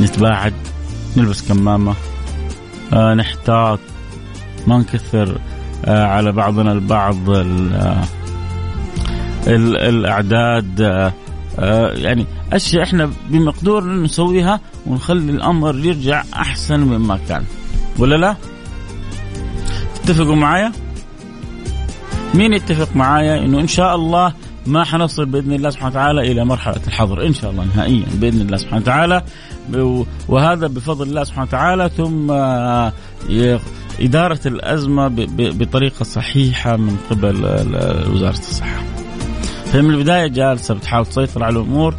نتباعد 0.00 0.52
نلبس 1.16 1.48
كمامة 1.48 1.94
آه 2.92 3.14
نحتاط 3.14 3.80
ما 4.66 4.78
نكثر 4.78 5.38
آه 5.84 6.04
على 6.06 6.32
بعضنا 6.32 6.72
البعض 6.72 7.30
ال 7.30 7.74
ال 9.46 9.76
الأعداد 9.76 10.80
آه 10.80 11.12
آه 11.58 11.88
يعني 11.92 12.26
أشياء 12.52 12.82
إحنا 12.82 13.10
بمقدورنا 13.30 14.04
نسويها 14.04 14.60
ونخلي 14.86 15.32
الأمر 15.32 15.76
يرجع 15.78 16.24
أحسن 16.34 16.80
مما 16.80 17.18
كان 17.28 17.44
ولا 17.98 18.16
لا؟ 18.16 18.36
تتفقوا 20.04 20.36
معايا؟ 20.36 20.72
مين 22.34 22.52
يتفق 22.52 22.96
معايا 22.96 23.44
إنه 23.44 23.60
إن 23.60 23.68
شاء 23.68 23.94
الله 23.96 24.32
ما 24.66 24.84
حنصل 24.84 25.26
بإذن 25.26 25.52
الله 25.52 25.70
سبحانه 25.70 25.90
وتعالى 25.90 26.32
إلى 26.32 26.44
مرحلة 26.44 26.80
الحظر 26.86 27.26
إن 27.26 27.34
شاء 27.34 27.50
الله 27.50 27.64
نهائيا 27.64 28.06
بإذن 28.14 28.40
الله 28.40 28.56
سبحانه 28.56 28.82
وتعالى. 28.82 29.22
وهذا 30.28 30.66
بفضل 30.66 31.08
الله 31.08 31.24
سبحانه 31.24 31.48
وتعالى 31.48 31.90
ثم 31.96 32.30
إدارة 34.00 34.40
الأزمة 34.46 35.08
بطريقة 35.38 36.02
صحيحة 36.02 36.76
من 36.76 36.96
قبل 37.10 37.36
وزارة 38.12 38.38
الصحة. 38.38 38.82
فمن 39.72 39.90
البداية 39.90 40.26
جالسة 40.26 40.74
بتحاول 40.74 41.06
تسيطر 41.06 41.44
على 41.44 41.58
الأمور 41.58 41.94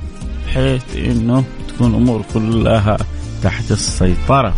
بحيث 0.46 0.98
إنه 0.98 1.44
تكون 1.68 1.92
الأمور 1.92 2.26
كلها 2.34 2.98
تحت 3.44 3.72
السيطرة. 3.72 4.54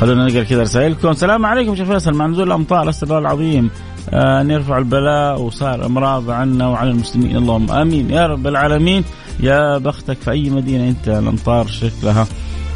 خلونا 0.00 0.26
نقرأ 0.26 0.42
كذا 0.42 0.62
رسائلكم، 0.62 1.08
السلام 1.08 1.46
عليكم 1.46 1.76
شيخ 1.76 1.88
فيصل 1.88 2.14
مع 2.14 2.26
نزول 2.26 2.46
الأمطار 2.46 2.88
الله 3.02 3.18
العظيم. 3.18 3.70
آه، 4.10 4.40
ان 4.40 4.50
يرفع 4.50 4.78
البلاء 4.78 5.40
وصار 5.40 5.86
إمراض 5.86 6.30
عنا 6.30 6.68
وعلى 6.68 6.90
المسلمين. 6.90 7.36
اللهم 7.36 7.70
آمين. 7.70 8.10
يا 8.10 8.26
رب 8.26 8.46
العالمين 8.46 9.04
يا 9.40 9.78
بختك 9.78 10.16
في 10.16 10.30
أي 10.30 10.50
مدينة 10.50 10.88
أنت 10.88 11.08
الامطار 11.08 11.66
شكلها 11.66 12.26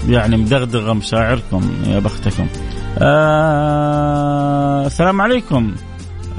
يعني 0.09 0.37
مدغدغة 0.37 0.93
مشاعركم 0.93 1.63
يا 1.87 1.99
بختكم. 1.99 2.47
آه 2.99 4.87
السلام 4.87 5.21
عليكم. 5.21 5.75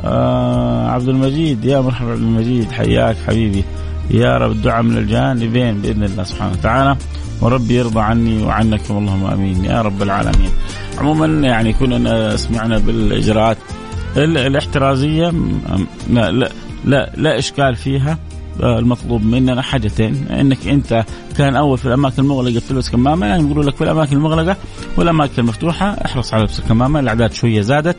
آه 0.03 0.89
عبد 0.89 1.08
المجيد 1.08 1.65
يا 1.65 1.79
مرحبا 1.79 2.12
عبد 2.12 2.22
المجيد 2.22 2.72
حياك 2.72 3.15
حبيبي. 3.27 3.63
يا 4.10 4.38
رب 4.38 4.51
الدعاء 4.51 4.82
من 4.84 4.98
الجانبين 4.98 5.82
بإذن 5.82 6.03
الله 6.03 6.24
سبحانه 6.24 6.51
وتعالى. 6.51 6.98
وربي 7.41 7.75
يرضى 7.75 8.00
عني 8.00 8.44
وعنكم. 8.44 8.98
اللهم 8.98 9.25
آمين. 9.25 9.65
يا 9.65 9.82
رب 9.82 10.01
العالمين. 10.01 10.50
عموما 10.98 11.48
يعني 11.48 11.74
كنا 11.74 12.36
سمعنا 12.36 12.77
بالإجراءات 12.77 13.58
الاحترازية 14.18 15.34
لا 16.10 16.32
لا 16.32 16.52
لا, 16.86 17.12
لا 17.18 17.38
إشكال 17.40 17.76
فيها 17.76 18.18
المطلوب 18.64 19.24
مننا 19.26 19.62
حاجتين 19.62 20.28
إنك 20.28 20.68
أنت 20.68 21.06
كان 21.38 21.56
أول 21.56 21.78
في 21.78 21.86
الأماكن 21.86 22.24
المغلقة 22.24 22.62
تلبس 22.70 22.90
كمامة 22.90 23.28
يعني 23.28 23.44
يقولوا 23.44 23.64
لك 23.64 23.76
في 23.76 23.84
الأماكن 23.84 24.16
المغلقة 24.18 24.58
والأماكن 24.98 25.34
المفتوحة 25.38 25.86
احرص 26.06 26.34
على 26.34 26.44
لبس 26.44 26.60
الكمامه 26.60 27.00
الأعداد 27.00 27.34
شوية 27.34 27.62
زادت 27.62 27.96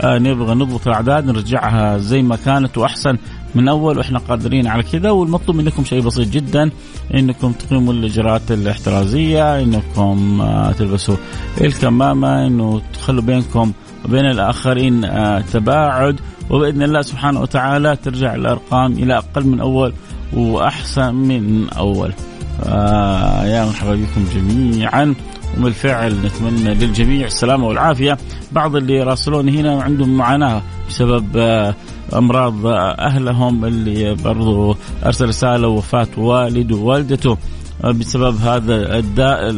آه 0.00 0.18
نبغى 0.18 0.54
نضبط 0.54 0.86
الأعداد 0.86 1.26
نرجعها 1.26 1.98
زي 1.98 2.22
ما 2.22 2.36
كانت 2.44 2.78
وأحسن 2.78 3.18
من 3.54 3.68
أول 3.68 3.98
وإحنا 3.98 4.18
قادرين 4.18 4.66
على 4.66 4.82
كذا 4.82 5.10
والمطلوب 5.10 5.56
منكم 5.56 5.84
شيء 5.84 6.00
بسيط 6.00 6.28
جدا 6.28 6.70
إنكم 7.14 7.52
تقيموا 7.52 7.92
الإجراءات 7.92 8.50
الاحترازية 8.52 9.60
إنكم 9.62 10.40
آه 10.40 10.72
تلبسوا 10.72 11.16
الكمامة 11.60 12.46
إنه 12.46 12.82
تخلوا 12.94 13.22
بينكم 13.22 13.72
وبين 14.04 14.26
الآخرين 14.26 15.04
آه 15.04 15.40
تباعد. 15.40 16.20
وبإذن 16.50 16.82
الله 16.82 17.02
سبحانه 17.02 17.40
وتعالى 17.40 17.96
ترجع 17.96 18.34
الأرقام 18.34 18.92
إلى 18.92 19.18
أقل 19.18 19.46
من 19.46 19.60
أول 19.60 19.92
وأحسن 20.32 21.14
من 21.14 21.70
أول. 21.70 22.12
آه 22.64 23.44
يا 23.44 23.64
مرحبا 23.64 23.94
بكم 23.94 24.24
جميعا. 24.34 25.14
وبالفعل 25.58 26.14
نتمنى 26.24 26.74
للجميع 26.74 27.26
السلامة 27.26 27.66
والعافية، 27.66 28.18
بعض 28.52 28.76
اللي 28.76 28.94
يراسلوني 28.94 29.60
هنا 29.60 29.82
عندهم 29.82 30.16
معاناة 30.16 30.62
بسبب 30.88 31.36
آه 31.36 31.74
أمراض 32.14 32.66
أهلهم 32.98 33.64
اللي 33.64 34.14
برضو 34.14 34.76
أرسل 35.06 35.28
رسالة 35.28 35.68
وفاة 35.68 36.08
والد 36.16 36.72
ووالدته 36.72 37.36
بسبب 37.84 38.36
هذا 38.40 38.98
الداء 38.98 39.50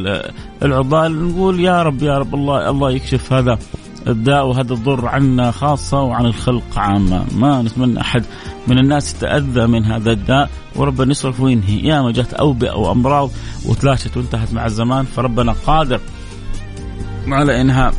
العضال. 0.63 1.29
نقول 1.29 1.61
يا 1.61 1.83
رب 1.83 2.03
يا 2.03 2.19
رب 2.19 2.35
الله 2.35 2.71
الله 2.71 2.91
يكشف 2.91 3.33
هذا 3.33 3.59
الداء 4.07 4.47
وهذا 4.47 4.73
الضر 4.73 5.07
عنا 5.09 5.51
خاصة 5.51 6.03
وعن 6.03 6.27
الخلق 6.27 6.79
عامة. 6.79 7.25
ما 7.35 7.63
نتمنى 7.63 8.01
أحد 8.01 8.25
من 8.67 8.79
الناس 8.79 9.15
يتأذى 9.15 9.67
من 9.67 9.85
هذا 9.85 10.13
الداء. 10.13 10.51
وربنا 10.77 11.11
يصرف 11.11 11.41
وينهي. 11.41 11.81
يا 11.81 12.03
ما 12.03 12.13
جت 12.13 12.35
أوبئة 12.35 12.77
وأمراض 12.77 13.31
وتلاشت 13.65 14.17
وانتهت 14.17 14.53
مع 14.53 14.67
الزمان 14.67 15.05
فربنا 15.05 15.53
قادر 15.67 16.01
على 17.27 17.61
إنهاء 17.61 17.95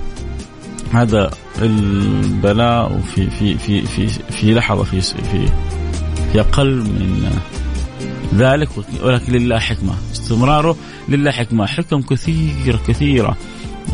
هذا 0.92 1.32
البلاء 1.62 3.00
في 3.00 3.30
في 3.30 3.58
في 3.58 3.82
في 3.82 4.08
في 4.08 4.54
لحظة 4.54 4.84
في 4.84 5.02
في 5.02 5.48
في 6.32 6.40
أقل 6.40 6.76
من 6.76 7.32
ذلك. 8.36 8.70
ولكن 9.04 9.34
لله 9.34 9.60
حكمة. 9.60 9.94
استمراره 10.12 10.76
لله 11.10 11.32
حكمة. 11.32 11.66
حكم 11.66 12.02
كثيرة 12.02 12.80
كثيرة. 12.88 13.38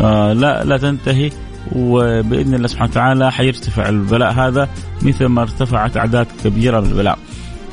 آه 0.01 0.33
لا 0.33 0.63
لا 0.63 0.77
تنتهي. 0.77 1.31
وبإذن 1.71 2.53
الله 2.53 2.67
سبحانه 2.67 2.91
وتعالى 2.91 3.31
حيرتفع 3.31 3.89
البلاء 3.89 4.31
هذا 4.31 4.69
مثل 5.01 5.25
ما 5.25 5.41
ارتفعت 5.41 5.97
أعداد 5.97 6.27
كبيرة 6.43 6.79
من 6.79 6.87
البلاء. 6.87 7.17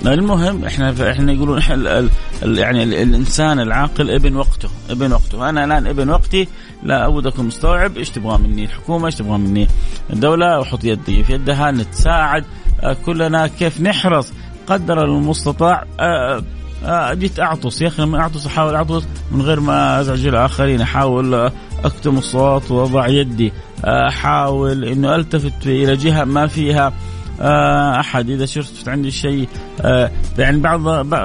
المهم 0.06 0.64
إحنا 0.64 1.10
إحنا 1.10 1.32
يقولون 1.32 1.58
إحنا 1.58 2.08
يعني 2.42 2.82
الإنسان 2.82 3.60
العاقل 3.60 4.10
ابن 4.10 4.36
وقته 4.36 4.68
ابن 4.90 5.12
وقته. 5.12 5.48
أنا 5.48 5.64
الآن 5.64 5.86
ابن 5.86 6.10
وقتي 6.10 6.48
لا 6.82 7.06
ابد 7.06 7.26
أكون 7.26 7.46
مستوعب 7.46 7.96
إيش 7.96 8.10
تبغى 8.10 8.38
مني؟ 8.38 8.64
الحكومة 8.64 9.06
إيش 9.06 9.14
تبغى 9.14 9.38
مني؟ 9.38 9.68
الدولة 10.12 10.62
أحط 10.62 10.84
يدي 10.84 11.24
في 11.24 11.32
يدها 11.32 11.70
نتساعد 11.70 12.44
آه، 12.80 12.96
كلنا 13.06 13.46
كيف 13.46 13.80
نحرص؟ 13.80 14.32
قدر 14.66 15.04
المستطاع 15.04 15.84
آه، 16.00 16.42
آه، 16.84 17.14
جيت 17.14 17.40
أعطس. 17.40 17.82
يا 17.82 17.88
أخي 17.88 18.02
لما 18.02 18.20
أعطس 18.20 18.46
أحاول 18.46 18.74
أعطس 18.74 19.06
من 19.32 19.42
غير 19.42 19.60
ما 19.60 20.00
أزعج 20.00 20.26
الاخرين 20.26 20.80
أحاول 20.80 21.50
أكتم 21.84 22.18
الصوت 22.18 22.70
وأضع 22.70 23.06
يدي. 23.08 23.52
احاول 23.84 24.84
إنه 24.84 25.14
ألتفت 25.14 25.66
إلى 25.66 25.96
جهة 25.96 26.24
ما 26.24 26.46
فيها 26.46 26.92
آه، 27.40 28.00
أحد. 28.00 28.30
إذا 28.30 28.46
شفت 28.46 28.88
عندي 28.88 29.10
شيء 29.10 29.48
آه، 29.80 30.10
يعني 30.38 30.58
بعض 30.58 30.80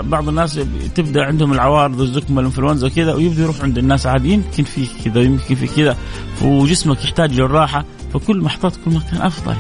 بعض 0.10 0.30
الناس 0.30 0.60
تبدأ 0.96 1.24
عندهم 1.24 1.54
العوارض 1.54 2.02
الزكمه 2.02 2.40
الانفلونزا 2.40 2.88
وكذا 2.88 3.14
ويبدا 3.14 3.44
يروح 3.44 3.62
عند 3.62 3.78
الناس. 3.78 4.08
عادي 4.08 4.30
يمكن 4.34 4.64
في 4.64 4.88
كذا 5.06 5.22
يمكن 5.22 5.56
في 5.56 5.68
كذا. 5.68 5.98
وجسمك 6.42 7.04
يحتاج 7.04 7.40
للراحة. 7.40 7.86
فكل 8.14 8.42
ما 8.42 8.48
احتطت 8.48 8.80
كل 8.86 8.92
ما 8.92 9.00
كان 9.12 9.22
أفضل. 9.22 9.56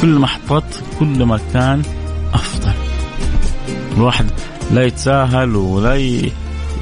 كل 0.00 0.08
ما 0.08 0.24
احتطت 0.24 0.82
كل 0.98 1.24
ما 1.24 1.38
كان 1.52 1.82
أفضل. 2.34 2.72
الواحد 3.96 4.26
لا 4.70 4.84
يتساهل 4.84 5.56
ولا 5.56 5.94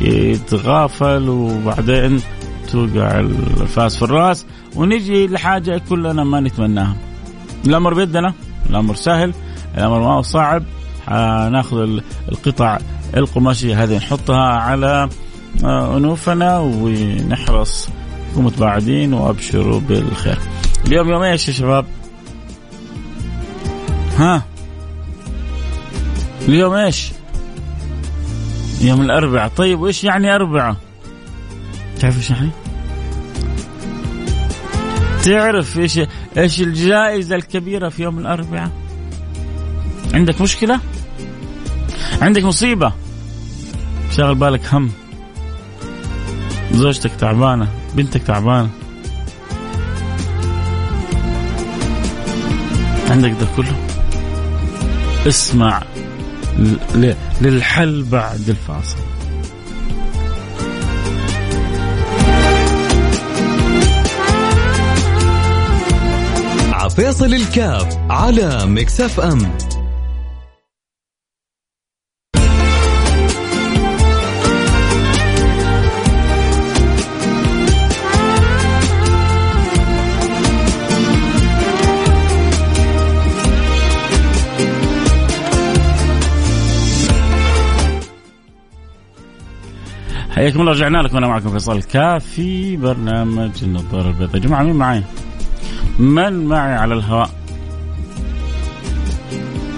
يتغافل 0.00 1.28
وبعدين 1.28 2.20
توقع 2.66 3.20
الفاس 3.20 3.96
في 3.96 4.02
الراس 4.02 4.46
ونجي 4.76 5.26
لحاجة 5.26 5.80
كلنا 5.88 6.24
ما 6.24 6.40
نتمناها. 6.40 6.96
الأمر 7.66 7.94
بيدنا، 7.94 8.34
الأمر 8.70 8.94
سهل، 8.94 9.34
الأمر 9.74 10.00
ما 10.00 10.12
هو 10.12 10.22
صعب، 10.22 10.62
ناخذ 11.52 11.76
القطع 12.28 12.78
القماشيه 13.16 13.84
هذه 13.84 13.96
نحطها 13.96 14.48
على 14.48 15.08
آه، 15.64 15.96
أنوفنا 15.96 16.58
ونحرص 16.58 17.88
متباعدين 18.36 19.12
وأبشروا 19.12 19.80
بالخير. 19.80 20.38
اليوم 20.86 21.10
يوم 21.10 21.22
إيش 21.22 21.48
يا 21.48 21.52
شباب؟ 21.52 21.86
ها؟ 24.18 24.42
اليوم 26.48 26.72
إيش؟ 26.72 27.12
يوم 28.80 29.02
الأربعاء، 29.02 29.48
طيب 29.48 29.80
وإيش 29.80 30.04
يعني 30.04 30.34
أربعاء؟ 30.34 30.76
تعرف 32.00 32.16
إيش 32.16 32.30
يعني؟ 32.30 32.50
تعرف 35.24 35.78
إيش 35.78 36.00
إيش 36.38 36.60
الجائزة 36.60 37.36
الكبيرة 37.36 37.88
في 37.88 38.02
يوم 38.02 38.18
الأربعاء؟ 38.18 38.70
عندك 40.14 40.40
مشكلة؟ 40.40 40.80
عندك 42.22 42.44
مصيبة؟ 42.44 42.92
شغل 44.16 44.34
بالك 44.34 44.74
هم 44.74 44.90
زوجتك 46.72 47.10
تعبانة 47.18 47.68
بنتك 47.94 48.22
تعبانة 48.22 48.70
عندك 53.10 53.30
ده 53.30 53.46
كله 53.56 53.76
اسمع 55.26 55.82
للحل 57.40 58.02
بعد 58.02 58.48
الفاصل 58.48 58.96
فيصل 66.96 67.34
الكاف 67.34 67.98
على 68.10 68.66
ميكس 68.66 69.00
اف 69.00 69.20
ام. 69.20 69.38
حياكم 90.30 90.60
الله 90.60 90.72
رجعنا 90.72 90.98
لكم. 90.98 91.16
أنا 91.16 91.26
معكم 91.26 91.50
فيصل 91.50 91.76
الكاف 91.76 92.24
في 92.24 92.76
برنامج 92.76 93.50
النظارة 93.62 94.08
البيضاء. 94.08 94.36
يا 94.36 94.40
جماعة 94.40 94.62
مين 94.62 94.74
معي؟ 94.76 95.02
من 95.98 96.44
معي 96.44 96.74
على 96.74 96.94
الهواء؟ 96.94 97.30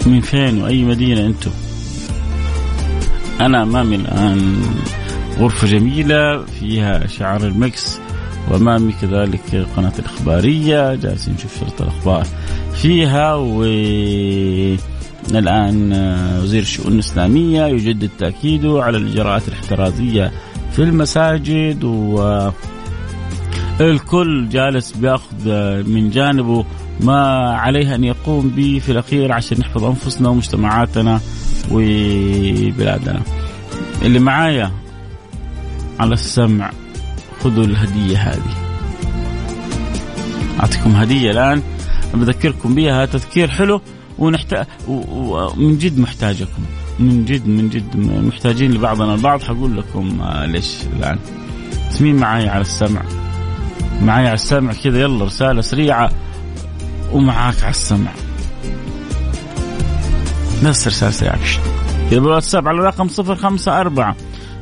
من 0.07 0.21
فين 0.21 0.63
وأي 0.63 0.85
مدينة 0.85 1.27
أنتم؟ 1.27 1.51
أنا 3.41 3.63
امامي 3.63 3.97
الآن. 3.97 4.63
غرفة 5.39 5.67
جميلة 5.67 6.45
فيها 6.45 7.07
شعار 7.07 7.47
المكس 7.47 7.99
وامامي 8.51 8.93
كذلك 8.93 9.67
قناة 9.77 9.93
الاخباريه 9.99 10.95
جالسين 10.95 11.35
نشوف 11.35 11.61
شرطه 11.61 11.83
الأخبار. 11.83 12.27
فيها 12.75 13.35
و 13.35 13.65
الآن 15.35 15.93
وزير 16.43 16.63
الشؤون 16.63 16.93
الإسلامية 16.93 17.67
يجدد 17.67 18.11
تأكيده 18.19 18.83
على 18.83 18.99
الإجراءات 18.99 19.49
الاحترازية 19.49 20.33
في 20.73 20.83
المساجد 20.83 21.85
و 21.85 22.51
الكل 23.81 24.49
جالس 24.49 24.93
بياخذ 24.93 25.49
من 25.87 26.11
جانبه 26.11 26.65
ما 27.01 27.51
عليه 27.51 27.95
أن 27.95 28.05
يقوم 28.05 28.49
به 28.49 28.81
في 28.85 28.93
الأخير 28.93 29.33
عشان 29.33 29.59
نحفظ 29.59 29.85
أنفسنا 29.85 30.29
ومجتمعاتنا 30.29 31.21
وبلادنا. 31.73 33.21
اللي 34.03 34.19
معايا 34.19 34.73
على 36.01 36.15
السمع 36.15 36.71
خذوا 37.41 37.65
الهدية 37.65 38.19
هذه. 38.19 38.55
أعطيكم 40.61 40.91
هدية 40.91 41.31
الآن 41.31 41.63
بذكركم 42.15 42.75
بها 42.75 43.07
تذكير 43.07 43.49
حلو 43.49 43.81
ونحتاج 44.19 44.67
ومن 44.89 45.79
جد 45.79 45.99
محتاجكم 45.99 46.63
من 46.99 47.25
جد 47.25 47.47
من 47.49 47.69
جد 47.69 47.97
محتاجين 47.97 48.73
لبعضنا 48.73 49.15
البعض 49.15 49.43
حقول 49.43 49.77
لكم 49.77 50.19
ليش 50.45 50.75
الآن. 50.99 51.19
مين 52.01 52.17
معايا 52.17 52.51
على 52.51 52.61
السمع؟ 52.61 53.03
معايا 54.03 54.27
على 54.27 54.35
السمع 54.35 54.73
كذا 54.73 55.01
يلا 55.01 55.25
رسالة 55.25 55.61
سريعة 55.61 56.11
ومعاك 57.13 57.63
على 57.63 57.71
السمع. 57.71 58.11
بس 60.65 60.87
رسالة 60.87 61.11
سريعة. 61.11 61.39
إذا 62.13 62.21
بالواتساب 62.21 62.69
على 62.69 62.79
الرقم 62.79 63.09
صفر 63.09 63.37
خمسة 63.37 63.81
أربعة 63.81 64.17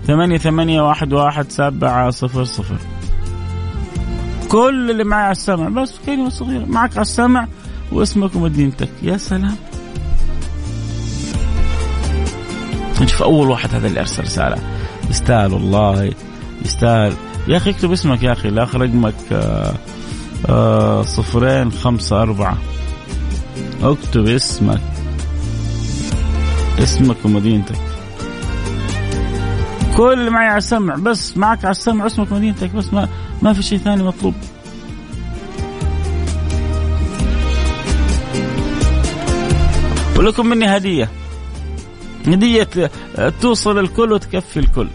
ثمانية 0.07 0.39
ثمانية 0.39 0.81
واحد 0.81 1.13
واحد 1.13 1.51
سبعة 1.51 2.11
صفر 2.11 2.45
صفر. 2.45 2.77
كل 4.49 4.91
اللي 4.91 5.05
معي 5.05 5.23
على 5.23 5.33
السمع 5.33 5.69
بس 5.69 5.95
كلمة 6.07 6.29
صغيرة 6.29 6.65
معك 6.65 6.93
على 6.93 7.03
السمع 7.03 7.47
واسمك 7.93 8.37
ومدينتك. 8.37 8.89
يا 9.03 9.17
سلام. 9.17 9.57
نشوف 13.01 13.23
أول 13.23 13.49
واحد 13.49 13.75
هذا 13.75 13.87
اللي 13.87 14.01
أرسل 14.01 14.23
رسالة. 14.23 14.57
يستاهل 15.11 15.53
والله 15.53 16.13
يستاهل. 16.65 17.13
يا 17.49 17.57
أخي 17.57 17.71
اكتب 17.71 17.93
اسمك 17.93 18.23
يا 18.23 18.33
أخي 18.33 18.51
لا 18.51 18.65
رقمك 18.65 19.15
آه 19.33 19.75
آه 20.49 21.03
صفرين 21.03 21.73
خمسة 21.73 22.23
أربعة. 22.23 22.59
اكتب 23.83 24.27
اسمك. 24.27 24.81
اسمك 26.79 27.17
ومدينتك. 27.25 27.79
كل 29.97 30.13
اللي 30.13 30.31
معي 30.31 30.47
على 30.47 30.59
السمع 30.59 30.95
بس 30.95 31.37
معك 31.37 31.65
على 31.65 31.73
السمع 31.73 32.07
اسمك 32.07 32.33
ومدينتك 32.33 32.71
بس 32.71 32.93
ما 32.93 33.09
ما 33.43 33.53
في 33.53 33.63
شيء 33.63 33.79
ثاني 33.79 34.03
مطلوب. 34.03 34.35
ولكم 40.17 40.47
مني 40.47 40.77
هدية. 40.77 41.11
هدية 42.27 42.69
توصل 43.41 43.79
الكل 43.79 44.13
وتكفي 44.13 44.61
الكل. 44.61 44.89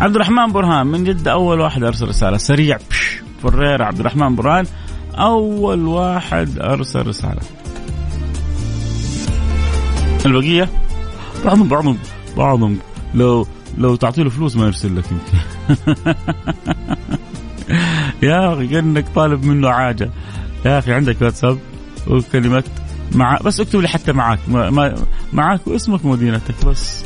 عبد 0.00 0.14
الرحمن 0.14 0.52
برهان 0.52 0.86
من 0.86 1.04
جدة 1.04 1.32
أول 1.32 1.60
واحد 1.60 1.82
أرسل 1.82 2.08
رسالة 2.08 2.36
سريع 2.36 2.78
بش 2.90 3.22
فريرة 3.42 3.84
عبد 3.84 4.00
الرحمن 4.00 4.36
برهان 4.36 4.66
أول 5.14 5.86
واحد 5.86 6.58
أرسل 6.58 7.06
رسالة. 7.06 7.40
البقية؟ 10.26 10.68
بعضهم 11.44 11.68
بعضهم 11.68 11.98
بعضهم 12.36 12.78
لو 13.14 13.46
لو 13.78 13.96
تعطي 13.96 14.22
له 14.22 14.30
فلوس 14.30 14.56
ما 14.56 14.66
يرسل 14.66 14.96
لك 14.96 15.04
يمكن. 15.12 15.38
يا 18.28 18.54
أخي 18.54 18.66
كأنك 18.66 19.04
طالب 19.14 19.44
منه 19.44 19.72
حاجة 19.72 20.10
يا 20.66 20.78
أخي 20.78 20.92
عندك 20.92 21.22
واتساب 21.22 21.58
وكلمة 22.06 22.64
مع 23.14 23.38
بس 23.44 23.60
اكتب 23.60 23.80
لي 23.80 23.88
حتى 23.88 24.12
معك 24.12 24.38
ما... 24.48 24.94
معك 25.32 25.66
واسمك 25.66 26.04
ومدينتك 26.04 26.66
بس. 26.66 27.04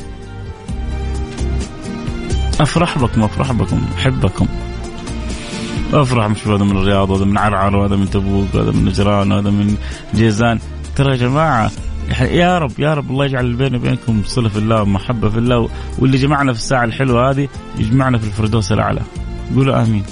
أفرح 2.61 2.97
بكم 2.97 3.23
أفرح 3.23 3.51
بكم 3.51 3.81
احبكم 3.97 4.47
أفرح 5.93 6.25
مش 6.25 6.47
هذا 6.47 6.63
من 6.63 6.77
الرياض 6.77 7.09
وهذا 7.09 7.25
من 7.25 7.37
عرعر 7.37 7.75
وهذا 7.75 7.95
من 7.95 8.09
تبوك 8.09 8.55
وهذا 8.55 8.71
من 8.71 8.85
نجران 8.85 9.31
وهذا 9.31 9.49
من 9.49 9.77
جيزان. 10.15 10.59
ترى 10.95 11.11
يا 11.11 11.15
جماعة 11.15 11.71
يا 12.21 12.57
رب 12.59 12.79
يا 12.79 12.93
رب 12.93 13.11
الله 13.11 13.25
يجعل 13.25 13.53
بيني 13.53 13.77
وبينكم 13.77 14.21
صلة 14.25 14.49
في 14.49 14.57
الله 14.57 14.81
ومحبة 14.81 15.29
في 15.29 15.37
الله 15.37 15.69
واللي 15.99 16.17
جمعنا 16.17 16.53
في 16.53 16.59
الساعة 16.59 16.83
الحلوة 16.83 17.29
هذه 17.29 17.47
يجمعنا 17.77 18.17
في 18.17 18.27
الفردوس 18.27 18.71
الأعلى. 18.71 19.01
قولوا 19.55 19.81
آمين. 19.83 20.03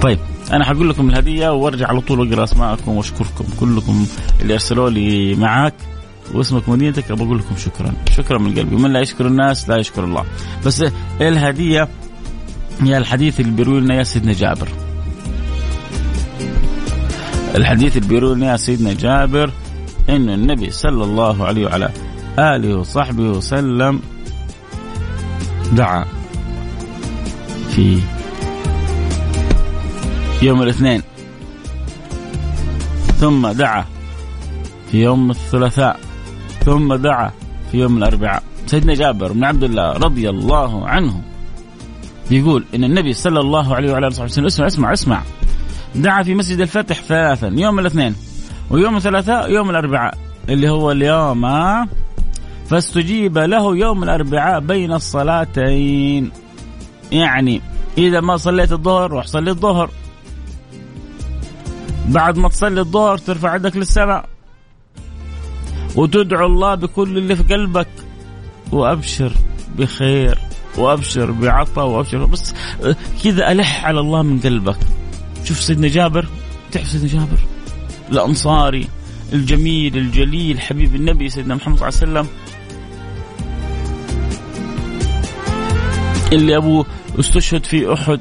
طيب 0.00 0.18
أنا 0.52 0.64
حقول 0.64 0.90
لكم 0.90 1.10
الهدية 1.10 1.52
وأرجع 1.52 1.88
على 1.88 2.00
طول 2.00 2.20
وأقرأ 2.20 2.44
أسماءكم 2.44 2.92
وأشكركم 2.92 3.44
كلكم 3.60 4.06
اللي 4.40 4.54
أرسلوا 4.54 4.90
لي 4.90 5.34
معاك. 5.34 5.74
واسمك 6.34 6.68
مدينتك 6.68 7.10
أبغى 7.10 7.26
أقول 7.26 7.38
لكم 7.38 7.56
شكرا. 7.56 7.92
شكرا 8.10 8.38
من 8.38 8.58
قلبي. 8.58 8.76
من 8.76 8.92
لا 8.92 9.00
يشكر 9.00 9.26
الناس 9.26 9.68
لا 9.68 9.76
يشكر 9.76 10.04
الله. 10.04 10.24
بس 10.66 10.84
الهدية؟ 11.20 11.88
هي 12.80 12.98
الحديث 12.98 13.40
اللي 13.40 13.52
بيروي 13.52 13.80
لنا 13.80 13.94
يا 13.94 14.02
سيدنا 14.02 14.32
جابر. 14.32 14.68
الحديث 17.54 17.96
اللي 17.96 18.08
بيروي 18.08 18.34
لنا 18.34 18.52
يا 18.52 18.56
سيدنا 18.56 18.92
جابر 18.92 19.52
انه 20.08 20.34
النبي 20.34 20.70
صلى 20.70 21.04
الله 21.04 21.46
عليه 21.46 21.66
وعلى 21.66 21.90
آله 22.38 22.76
وصحبه 22.76 23.22
وسلم 23.22 24.00
دعا 25.72 26.04
في 27.70 28.00
يوم 30.42 30.62
الاثنين 30.62 31.02
ثم 33.20 33.48
دعا 33.48 33.84
في 34.90 35.02
يوم 35.02 35.30
الثلاثاء. 35.30 36.07
ثم 36.68 36.94
دعا 36.94 37.30
في 37.72 37.78
يوم 37.78 37.96
الأربعاء. 37.96 38.42
سيدنا 38.66 38.94
جابر 38.94 39.32
بن 39.32 39.44
عبد 39.44 39.64
الله 39.64 39.92
رضي 39.92 40.30
الله 40.30 40.88
عنه 40.88 41.22
يقول 42.30 42.64
إن 42.74 42.84
النبي 42.84 43.12
صلى 43.12 43.40
الله 43.40 43.74
عليه 43.74 43.92
وعلى 43.92 44.06
آله 44.06 44.24
وسلم 44.24 44.46
اسمع 44.46 44.66
اسمع 44.66 44.92
اسمع. 44.92 45.22
دعا 45.94 46.22
في 46.22 46.34
مسجد 46.34 46.60
الفتح 46.60 47.02
ثلاثا 47.02 47.46
يوم 47.46 47.78
الاثنين 47.78 48.14
ويوم 48.70 48.96
الثلاثاء 48.96 49.50
يوم 49.50 49.70
الأربعاء 49.70 50.18
اللي 50.48 50.68
هو 50.68 50.90
اليوم 50.90 51.46
فاستجيب 52.66 53.38
له 53.38 53.76
يوم 53.76 54.02
الأربعاء 54.02 54.60
بين 54.60 54.92
الصلاتين. 54.92 56.30
يعني 57.12 57.60
إذا 57.98 58.20
ما 58.20 58.36
صليت 58.36 58.72
الظهر 58.72 59.10
روح 59.10 59.26
صلي 59.26 59.50
الظهر. 59.50 59.90
بعد 62.08 62.38
ما 62.38 62.48
تصلي 62.48 62.80
الظهر 62.80 63.18
ترفع 63.18 63.56
يدك 63.56 63.76
للسماء. 63.76 64.37
وتدعو 65.96 66.46
الله 66.46 66.74
بكل 66.74 67.18
اللي 67.18 67.36
في 67.36 67.42
قلبك. 67.42 67.88
وأبشر 68.72 69.32
بخير 69.78 70.38
وأبشر 70.78 71.30
بعطاء 71.30 71.86
وأبشر 71.86 72.24
بس 72.24 72.54
كذا 73.24 73.52
ألح 73.52 73.84
على 73.84 74.00
الله 74.00 74.22
من 74.22 74.40
قلبك. 74.40 74.78
شوف 75.44 75.60
سيدنا 75.60 75.88
جابر 75.88 76.26
تعرف 76.72 76.88
سيدنا 76.88 77.08
جابر؟ 77.08 77.38
الأنصاري 78.12 78.88
الجميل 79.32 79.96
الجليل 79.96 80.60
حبيب 80.60 80.94
النبي 80.94 81.28
سيدنا 81.28 81.54
محمد 81.54 81.78
صلى 81.78 81.88
الله 81.88 82.00
عليه 82.00 82.28
وسلم. 82.28 82.28
اللي 86.32 86.56
أبوه 86.56 86.86
استشهد 87.20 87.64
في 87.64 87.92
أحد 87.92 88.20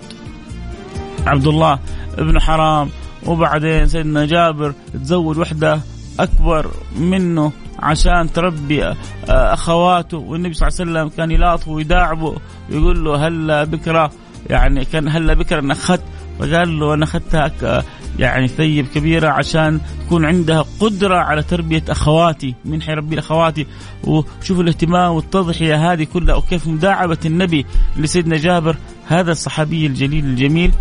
عبد 1.25 1.47
الله 1.47 1.79
ابن 2.17 2.39
حرام. 2.41 2.89
وبعدين 3.25 3.87
سيدنا 3.87 4.25
جابر 4.25 4.73
تزوج 4.93 5.37
وحده. 5.37 5.81
أكبر 6.19 6.71
منه 6.95 7.51
عشان 7.79 8.33
تربي 8.33 8.93
أخواته. 9.29 10.17
والنبي 10.17 10.53
صلى 10.53 10.67
الله 10.67 10.79
عليه 10.79 10.91
وسلم 10.91 11.17
كان 11.17 11.31
يلاطفه 11.31 11.71
ويداعبه 11.71 12.35
يقول 12.69 13.03
له 13.03 13.27
هلا 13.27 13.63
بكره 13.63 14.11
يعني 14.49 14.85
كان 14.85 15.07
هلا 15.07 15.33
بكره 15.33 15.71
اخذت 15.71 16.03
فقال 16.39 16.79
له 16.79 16.93
أنا 16.93 17.03
اخذتها 17.03 17.83
يعني 18.19 18.47
ثيب 18.47 18.87
كبيرة 18.87 19.29
عشان 19.29 19.79
يكون 20.05 20.25
عندها 20.25 20.65
قدرة 20.79 21.15
على 21.15 21.43
تربية 21.43 21.83
أخواتي 21.89 22.55
من 22.65 22.81
حيربي 22.81 23.19
أخواتي. 23.19 23.67
وشوفوا 24.03 24.63
الاهتمام 24.63 25.11
والتضحية 25.11 25.91
هذه 25.91 26.03
كلها 26.03 26.35
وكيف 26.35 26.67
مداعبة 26.67 27.17
النبي 27.25 27.65
لسيدنا 27.97 28.37
جابر. 28.37 28.75
هذا 29.07 29.31
الصحابي 29.31 29.85
الجليل 29.85 30.25
الجميل 30.25 30.71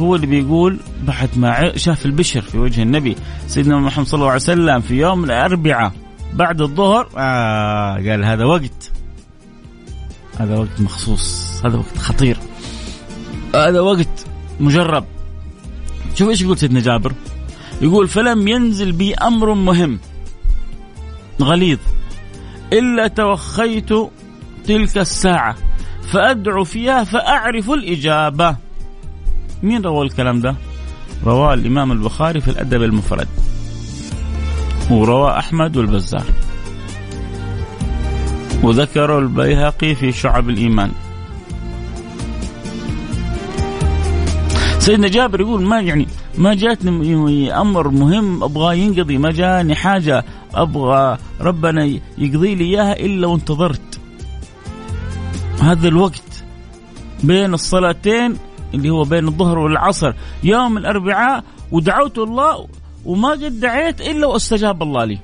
هو 0.00 0.16
اللي 0.16 0.26
بيقول 0.26 0.78
بعد 1.02 1.28
ما 1.36 1.76
شاف 1.76 2.06
البشر 2.06 2.40
في 2.40 2.58
وجه 2.58 2.82
النبي 2.82 3.16
سيدنا 3.46 3.78
محمد 3.78 4.06
صلى 4.06 4.18
الله 4.18 4.30
عليه 4.30 4.42
وسلم 4.42 4.80
في 4.80 4.94
يوم 4.94 5.24
الأربعاء 5.24 5.92
بعد 6.34 6.60
الظهر 6.60 7.08
آه 7.16 7.94
قال 7.94 8.24
هذا 8.24 8.44
وقت. 8.44 8.90
هذا 10.38 10.58
وقت 10.58 10.80
مخصوص 10.80 11.60
هذا 11.64 11.76
وقت 11.76 11.98
خطير. 11.98 12.36
هذا 13.54 13.80
وقت 13.80 14.26
مجرب. 14.60 15.04
شوف 16.14 16.28
إيش 16.28 16.42
يقول 16.42 16.58
سيدنا 16.58 16.80
جابر؟ 16.80 17.12
يقول 17.80 18.08
فلم 18.08 18.48
ينزل 18.48 18.92
بي 18.92 19.14
أمر 19.14 19.54
مهم 19.54 19.98
غليظ 21.42 21.78
إلا 22.72 23.08
توخيت 23.08 23.88
تلك 24.66 24.98
الساعة. 24.98 25.56
فأدعو 26.02 26.64
فيها 26.64 27.04
فأعرف 27.04 27.70
الإجابة. 27.70 28.56
مين 29.62 29.82
روى 29.82 30.06
الكلام 30.06 30.40
ده؟ 30.40 30.54
رواه 31.24 31.54
الإمام 31.54 31.92
البخاري 31.92 32.40
في 32.40 32.48
الأدب 32.48 32.82
المفرد. 32.82 33.28
وروى 34.90 35.38
أحمد 35.38 35.76
والبزار. 35.76 36.24
وذكر 38.62 39.18
البيهقي 39.18 39.94
في 39.94 40.12
شعب 40.12 40.48
الإيمان. 40.48 40.90
سيدنا 44.78 45.08
جابر 45.08 45.40
يقول 45.40 45.62
ما 45.62 45.80
يعني 45.80 46.06
ما 46.38 46.54
جاتني 46.54 47.60
أمر 47.60 47.88
مهم 47.88 48.44
ابغاه 48.44 48.74
ينقضي 48.74 49.18
ما 49.18 49.30
جاني 49.30 49.74
حاجة 49.74 50.24
أبغى 50.54 51.18
ربنا 51.40 51.84
يقضي 52.18 52.54
لي 52.54 52.64
إياها 52.64 52.92
إلا 52.92 53.26
وانتظرت. 53.26 53.91
هذا 55.62 55.88
الوقت 55.88 56.44
بين 57.22 57.54
الصلاتين 57.54 58.36
اللي 58.74 58.90
هو 58.90 59.04
بين 59.04 59.28
الظهر 59.28 59.58
والعصر 59.58 60.12
يوم 60.42 60.76
الأربعاء 60.76 61.44
ودعوت 61.72 62.18
الله 62.18 62.68
وما 63.04 63.30
قد 63.30 63.60
دعيت 63.60 64.00
إلا 64.00 64.26
واستجاب 64.26 64.82
الله 64.82 65.04
لي. 65.04 65.18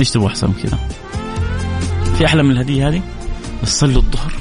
إيش 0.00 0.10
تبغى 0.10 0.26
أحسن 0.26 0.48
من 0.48 0.54
كذا؟ 0.62 0.78
في 2.18 2.26
أحلى 2.26 2.42
من 2.42 2.50
الهدية 2.50 2.88
هذه؟ 2.88 3.02
بس 3.62 3.80
صلي 3.80 3.96
الظهر 3.96 4.32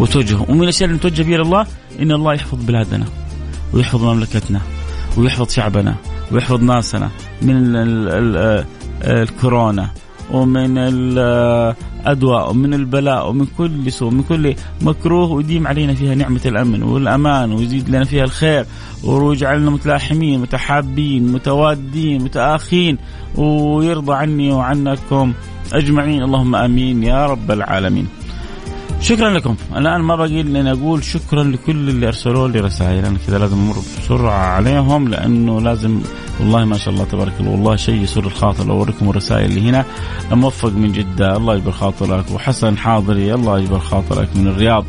وتوجهوا 0.00 0.46
ومن 0.50 0.62
الأشياء 0.62 0.88
اللي 0.88 0.98
نتوجه 0.98 1.22
بها 1.22 1.36
الله 1.36 1.66
إن 2.00 2.12
الله 2.12 2.34
يحفظ 2.34 2.64
بلادنا 2.64 3.06
ويحفظ 3.72 4.04
مملكتنا 4.04 4.60
ويحفظ 5.16 5.50
شعبنا 5.50 5.94
ويحفظ 6.32 6.62
ناسنا 6.62 7.10
من 7.42 7.76
الكورونا 9.02 9.90
ومن 10.30 10.78
الأدواء 10.78 12.50
ومن 12.50 12.74
البلاء 12.74 13.28
ومن 13.28 13.46
كل 13.58 13.92
سوء 13.92 14.08
ومن 14.08 14.22
كل 14.22 14.54
مكروه 14.82 15.30
ويديم 15.32 15.66
علينا 15.66 15.94
فيها 15.94 16.14
نعمة 16.14 16.40
الأمن 16.46 16.82
والأمان 16.82 17.52
ويزيد 17.52 17.88
لنا 17.88 18.04
فيها 18.04 18.24
الخير 18.24 18.66
ويجعلنا 19.04 19.70
متلاحمين 19.70 20.40
متحابين 20.40 21.32
متوادين 21.32 22.22
متآخين 22.22 22.98
ويرضى 23.36 24.14
عني 24.14 24.52
وعنكم 24.52 25.32
أجمعين. 25.72 26.22
اللهم 26.22 26.54
آمين 26.56 27.02
يا 27.02 27.26
رب 27.26 27.50
العالمين. 27.50 28.08
شكرا 29.04 29.30
لكم. 29.30 29.56
الآن 29.76 30.00
ما 30.00 30.16
باقي 30.16 30.42
لي 30.42 30.60
ان 30.60 30.66
أقول 30.66 31.04
شكرا 31.04 31.44
لكل 31.44 31.88
اللي 31.88 32.06
ارسلوا 32.06 32.48
لي 32.48 32.60
رسائل. 32.60 33.04
أنا 33.04 33.18
كذا 33.26 33.38
لازم 33.38 33.56
أمر 33.56 33.74
بسرعة 33.98 34.46
عليهم 34.46 35.08
لأنه 35.08 35.60
لازم 35.60 36.00
والله 36.40 36.64
ما 36.64 36.78
شاء 36.78 36.94
الله 36.94 37.04
تبارك 37.04 37.32
الله 37.40 37.50
والله 37.50 37.76
شيء 37.76 38.02
يسر 38.02 38.24
الخاطر. 38.24 38.66
لو 38.66 38.72
أوريكم 38.74 39.10
الرسائل 39.10 39.44
اللي 39.44 39.60
هنا 39.60 39.84
موفق 40.32 40.72
من 40.72 40.92
جدة. 40.92 41.36
الله 41.36 41.54
يجبر 41.54 41.72
خاطرك. 41.72 42.24
وحسن 42.30 42.78
حاضري 42.78 43.34
الله 43.34 43.58
يجبر 43.58 43.78
خاطرك 43.78 44.28
من 44.36 44.48
الرياض. 44.48 44.84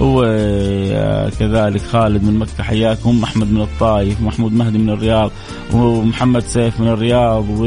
وكذلك 0.00 1.82
خالد 1.82 2.24
من 2.24 2.38
مكة 2.38 2.62
حياكم. 2.62 3.20
أحمد 3.24 3.52
من 3.52 3.60
الطائف 3.60 4.20
محمود 4.20 4.52
مهدي 4.52 4.78
من 4.78 4.90
الرياض 4.90 5.30
ومحمد 5.72 6.42
سيف 6.42 6.80
من 6.80 6.88
الرياض 6.88 7.46
و 7.50 7.66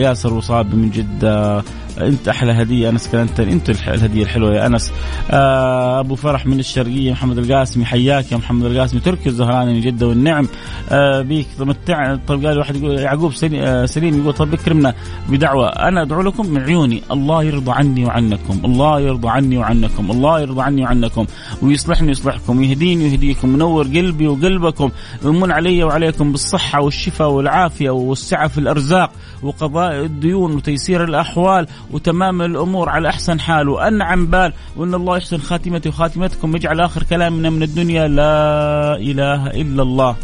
ياسر 0.00 0.34
وصابي 0.34 0.76
من 0.76 0.90
جدة. 0.90 1.62
انت 2.00 2.28
أحلى 2.28 2.52
هدية 2.52 2.88
أنس 2.88 3.08
كلنتن. 3.08 3.48
انت 3.48 3.70
الهدية 3.70 4.22
الحلوة 4.22 4.54
يا 4.54 4.66
أنس. 4.66 4.92
آه 5.30 6.00
أبو 6.00 6.14
فرح 6.14 6.46
من 6.46 6.58
الشرقية 6.58 7.12
محمد 7.12 7.38
القاسمي. 7.38 7.84
حياك 7.84 8.32
يا 8.32 8.36
محمد 8.36 8.64
القاسمي. 8.64 9.00
تركي 9.00 9.28
الزهراني 9.28 9.74
من 9.74 9.80
جدة 9.80 10.06
والنعم. 10.06 10.48
آه 10.90 11.20
بيك 11.20 11.46
تمتع 11.58 12.16
طيب 12.26 12.46
قال 12.46 12.58
واحد 12.58 12.76
يقول 12.76 12.98
يعقوب 12.98 13.32
آه، 13.54 13.86
سليم 13.86 14.20
يقول 14.20 14.32
طيب 14.32 14.54
اكرمنا 14.54 14.94
بدعوة. 15.28 15.68
أنا 15.68 16.02
أدعو 16.02 16.22
لكم 16.22 16.46
من 16.46 16.62
عيوني. 16.62 17.02
الله 17.10 17.44
يرضى 17.44 17.72
عني 17.72 18.04
وعنكم. 18.04 18.60
الله 18.64 19.00
يرضى 19.00 19.28
عني 19.28 19.58
وعنكم. 19.58 20.10
الله 20.10 20.40
يرضى 20.40 20.62
عني 20.62 20.82
وعنكم. 20.82 21.26
ويصلحني 21.62 22.08
ويصلحكم. 22.08 22.58
ويهديني 22.58 23.04
ويهديكم. 23.04 23.48
منور 23.48 23.84
قلبي 23.84 24.28
وقلبكم. 24.28 24.90
ويمن 25.24 25.52
علي 25.52 25.84
وعليكم 25.84 26.32
بالصحة 26.32 26.80
والشفاء 26.82 27.30
والعافية 27.30 27.90
والسعة 27.90 28.48
في 28.48 28.58
الأرزاق 28.68 29.10
وقضاء 29.42 30.04
الديون 30.04 30.54
وتيسير 30.56 31.04
الأحوال 31.04 31.66
وتمام 31.90 32.42
الأمور 32.42 32.88
على 32.88 33.08
أحسن 33.08 33.40
حال 33.40 33.68
وأنعم 33.68 34.26
بال 34.26 34.52
وأن 34.76 34.94
الله 34.94 35.16
يحسن 35.16 35.38
خاتمتي 35.38 35.88
وخاتمتكم 35.88 36.56
يجعل 36.56 36.80
آخر 36.80 37.02
كلامنا 37.02 37.50
من 37.50 37.62
الدنيا 37.62 38.08
لا 38.08 38.96
إله 38.96 39.46
إلا 39.46 39.82
الله. 39.82 40.16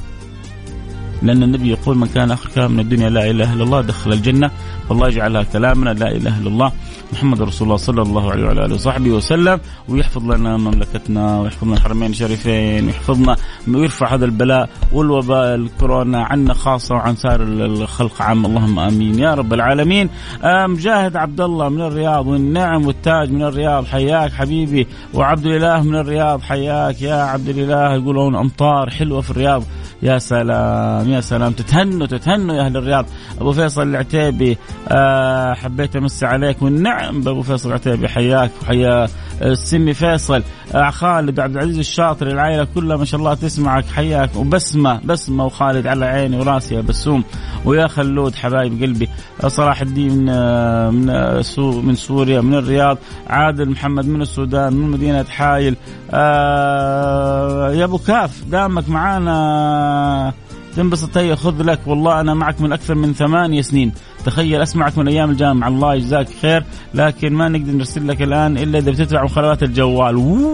لأن 1.25 1.43
النبي 1.43 1.71
يقول 1.71 1.97
من 1.97 2.07
كان 2.07 2.31
آخر 2.31 2.49
كلام 2.55 2.73
من 2.73 2.81
الدنيا 2.81 3.11
لا 3.11 3.31
إله 3.31 3.53
إلا 3.53 3.65
الله 3.65 3.81
دخل 3.81 4.13
الجنة 4.13 4.51
فالله 4.89 5.09
يجعلها 5.09 5.43
كلامنا 5.43 5.91
لا 5.91 6.09
إله 6.13 6.39
إلا 6.39 6.49
الله. 6.49 6.73
محمد 7.13 7.43
رسول 7.43 7.67
الله 7.67 7.77
صلى 7.77 8.03
الله 8.03 8.31
عليه 8.31 8.45
وعلى 8.45 8.65
آله 8.65 8.75
وصحبه 8.75 9.11
وسلم. 9.11 9.61
ويحفظ 9.89 10.23
لنا 10.23 10.57
مملكتنا 10.57 11.41
ويحفظ 11.41 11.65
لنا 11.65 11.77
الحرمين 11.77 12.11
الشريفين 12.11 12.87
ويحفظنا 12.87 13.37
ويرفع 13.69 14.15
هذا 14.15 14.25
البلاء 14.25 14.69
والوباء 14.93 15.55
الكورونا 15.55 16.25
عنا 16.25 16.55
خاصة 16.55 16.95
وعن 16.95 17.17
سائر 17.17 17.43
الخلق 17.43 18.23
عام. 18.23 18.47
اللهم 18.47 18.79
آمين. 18.79 19.19
يا 19.19 19.35
رب 19.35 19.53
العالمين. 19.53 20.09
مجاهد 20.45 21.17
عبد 21.17 21.41
الله 21.41 21.69
من 21.69 21.81
الرياض 21.81 22.27
والنعم 22.27 22.87
والتاج 22.87 23.33
من 23.33 23.43
الرياض. 23.43 23.87
حياك 23.87 24.33
حبيبي. 24.33 24.87
وعبد 25.15 25.47
الإله 25.47 25.83
من 25.83 25.95
الرياض. 25.95 26.41
حياك 26.41 27.03
يا 27.03 27.15
عبد 27.15 27.49
الإله. 27.49 27.95
يقولون 27.95 28.37
أمطار 28.37 28.91
حلوة 28.91 29.21
في 29.21 29.31
الرياض. 29.31 29.63
يا 30.05 30.19
سلام 30.19 31.11
يا 31.11 31.21
سلام. 31.21 31.53
تتهنوا 31.53 32.07
تتهنوا 32.07 32.55
يا 32.57 32.67
أهل 32.67 32.77
الرياض. 32.77 33.07
أبو 33.41 33.53
فيصل 33.53 33.83
العتيبي 33.83 34.59
أه 34.89 35.55
حبيت 35.55 35.97
أمس 35.97 36.25
عليك. 36.25 36.63
والنعم 36.63 37.21
بأبو 37.21 37.43
فيصل 37.43 37.69
العتيبي. 37.69 38.09
حياك 38.09 38.51
وحيا 38.63 39.09
السمي 39.43 39.95
فيصل 39.95 40.43
أه 40.75 40.91
خالد 40.91 41.41
عبد 41.41 41.57
العزيز 41.57 41.79
الشاطر 41.79 42.27
العائلة 42.27 42.67
كلها 42.75 42.97
ما 42.97 43.05
شاء 43.05 43.21
الله 43.21 43.35
تسمعك 43.35 43.85
حياك. 43.87 44.37
وبسمة 44.37 45.01
بسمة 45.05 45.45
وخالد 45.45 45.87
على 45.87 46.07
عيني 46.07 46.39
وراسي 46.39 46.75
يا 46.75 46.81
بسوم. 46.81 47.25
ويا 47.65 47.87
خلود 47.87 48.35
حبايب 48.35 48.83
قلبي 48.83 49.09
صلاح 49.47 49.81
الدين 49.81 50.29
آه، 50.29 50.91
من 50.91 51.11
آه، 51.11 51.43
من 51.59 51.95
سوريا 51.95 52.41
من 52.41 52.55
الرياض. 52.55 52.99
عادل 53.27 53.71
محمد 53.71 54.07
من 54.07 54.23
السودان 54.23 54.73
من 54.73 54.91
مدينة 54.91 55.25
حايل. 55.25 55.77
آه 56.11 57.71
يا 57.73 57.85
أبو 57.85 57.99
كاف 57.99 58.45
دامك 58.45 58.89
معانا 58.89 60.33
تنبسط 60.77 61.17
هي 61.17 61.37
خذ 61.37 61.63
لك. 61.63 61.81
والله 61.87 62.21
أنا 62.21 62.35
معك 62.35 62.61
من 62.61 62.73
أكثر 62.73 62.95
من 62.95 63.13
ثمانية 63.13 63.63
سنين. 63.63 63.93
تخيل 64.25 64.63
أسمعك 64.63 64.99
من 64.99 65.09
أيام 65.09 65.31
الجامعة. 65.31 65.69
الله 65.69 65.95
يجزاك 65.95 66.29
خير. 66.43 66.65
لكن 66.95 67.33
ما 67.33 67.49
نقدر 67.49 67.73
نرسل 67.73 68.09
لك 68.09 68.23
الآن 68.23 68.59
إلا 68.59 68.79
إذا 68.79 68.91
بتدفع 68.91 69.25
مخالفات 69.25 69.63
الجوال. 69.63 70.45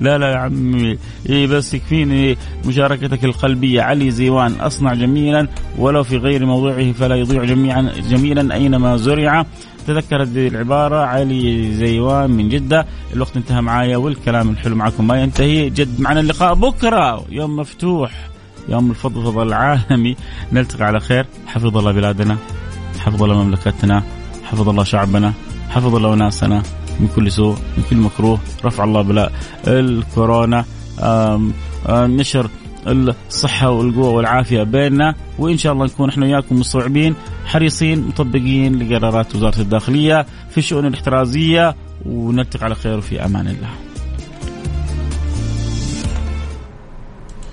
لا 0.00 0.18
لا 0.18 0.30
يا 0.30 0.36
عمي 0.36 0.98
إيه 1.28 1.46
بس 1.46 1.74
يكفيني 1.74 2.36
مشاركتك 2.64 3.24
القلبيه 3.24 3.82
علي 3.82 4.10
زيوان 4.10 4.52
اصنع 4.60 4.94
جميلا 4.94 5.48
ولو 5.78 6.02
في 6.02 6.16
غير 6.16 6.46
موضوعه 6.46 6.92
فلا 6.92 7.16
يضيع 7.16 7.44
جميعا 7.44 7.92
جميلا 8.08 8.54
اينما 8.54 8.96
زرع 8.96 9.46
تذكر 9.86 10.22
هذه 10.22 10.48
العبارة 10.48 10.96
علي 10.96 11.72
زيوان 11.72 12.30
من 12.30 12.48
جدة 12.48 12.86
الوقت 13.14 13.36
انتهى 13.36 13.60
معايا 13.60 13.96
والكلام 13.96 14.50
الحلو 14.50 14.76
معكم 14.76 15.06
ما 15.06 15.22
ينتهي 15.22 15.70
جد 15.70 16.00
معنا 16.00 16.20
اللقاء 16.20 16.54
بكرة 16.54 17.24
يوم 17.30 17.56
مفتوح 17.56 18.12
يوم 18.68 18.90
الفضفضة 18.90 19.42
العالمي. 19.42 20.16
نلتقي 20.52 20.84
على 20.84 21.00
خير. 21.00 21.26
حفظ 21.46 21.76
الله 21.76 21.92
بلادنا. 21.92 22.36
حفظ 22.98 23.22
الله 23.22 23.42
مملكتنا. 23.42 24.02
حفظ 24.44 24.68
الله 24.68 24.84
شعبنا. 24.84 25.32
حفظ 25.68 25.94
الله 25.94 26.14
ناسنا 26.14 26.62
من 27.00 27.08
كل 27.16 27.32
سوء 27.32 27.56
من 27.76 27.84
كل 27.90 27.96
مكروه. 27.96 28.38
رفع 28.64 28.84
الله 28.84 29.02
بلاء 29.02 29.32
الكورونا. 29.66 30.64
آم 31.00 31.52
آم 31.88 32.16
نشر 32.16 32.50
الصحة 32.86 33.70
والقوة 33.70 34.08
والعافية 34.08 34.62
بيننا. 34.62 35.14
وإن 35.38 35.56
شاء 35.56 35.72
الله 35.72 35.84
نكون 35.84 36.08
إحنا 36.08 36.26
وياكم 36.26 36.60
مستوعبين 36.60 37.14
حريصين 37.46 38.06
مطبقين 38.08 38.78
لقرارات 38.78 39.34
وزارة 39.34 39.60
الداخلية 39.60 40.26
في 40.50 40.58
الشؤون 40.58 40.86
الاحترازية. 40.86 41.74
ونلتقي 42.06 42.64
على 42.64 42.74
خير 42.74 42.98
وفي 42.98 43.24
أمان 43.24 43.46
الله. 43.48 43.85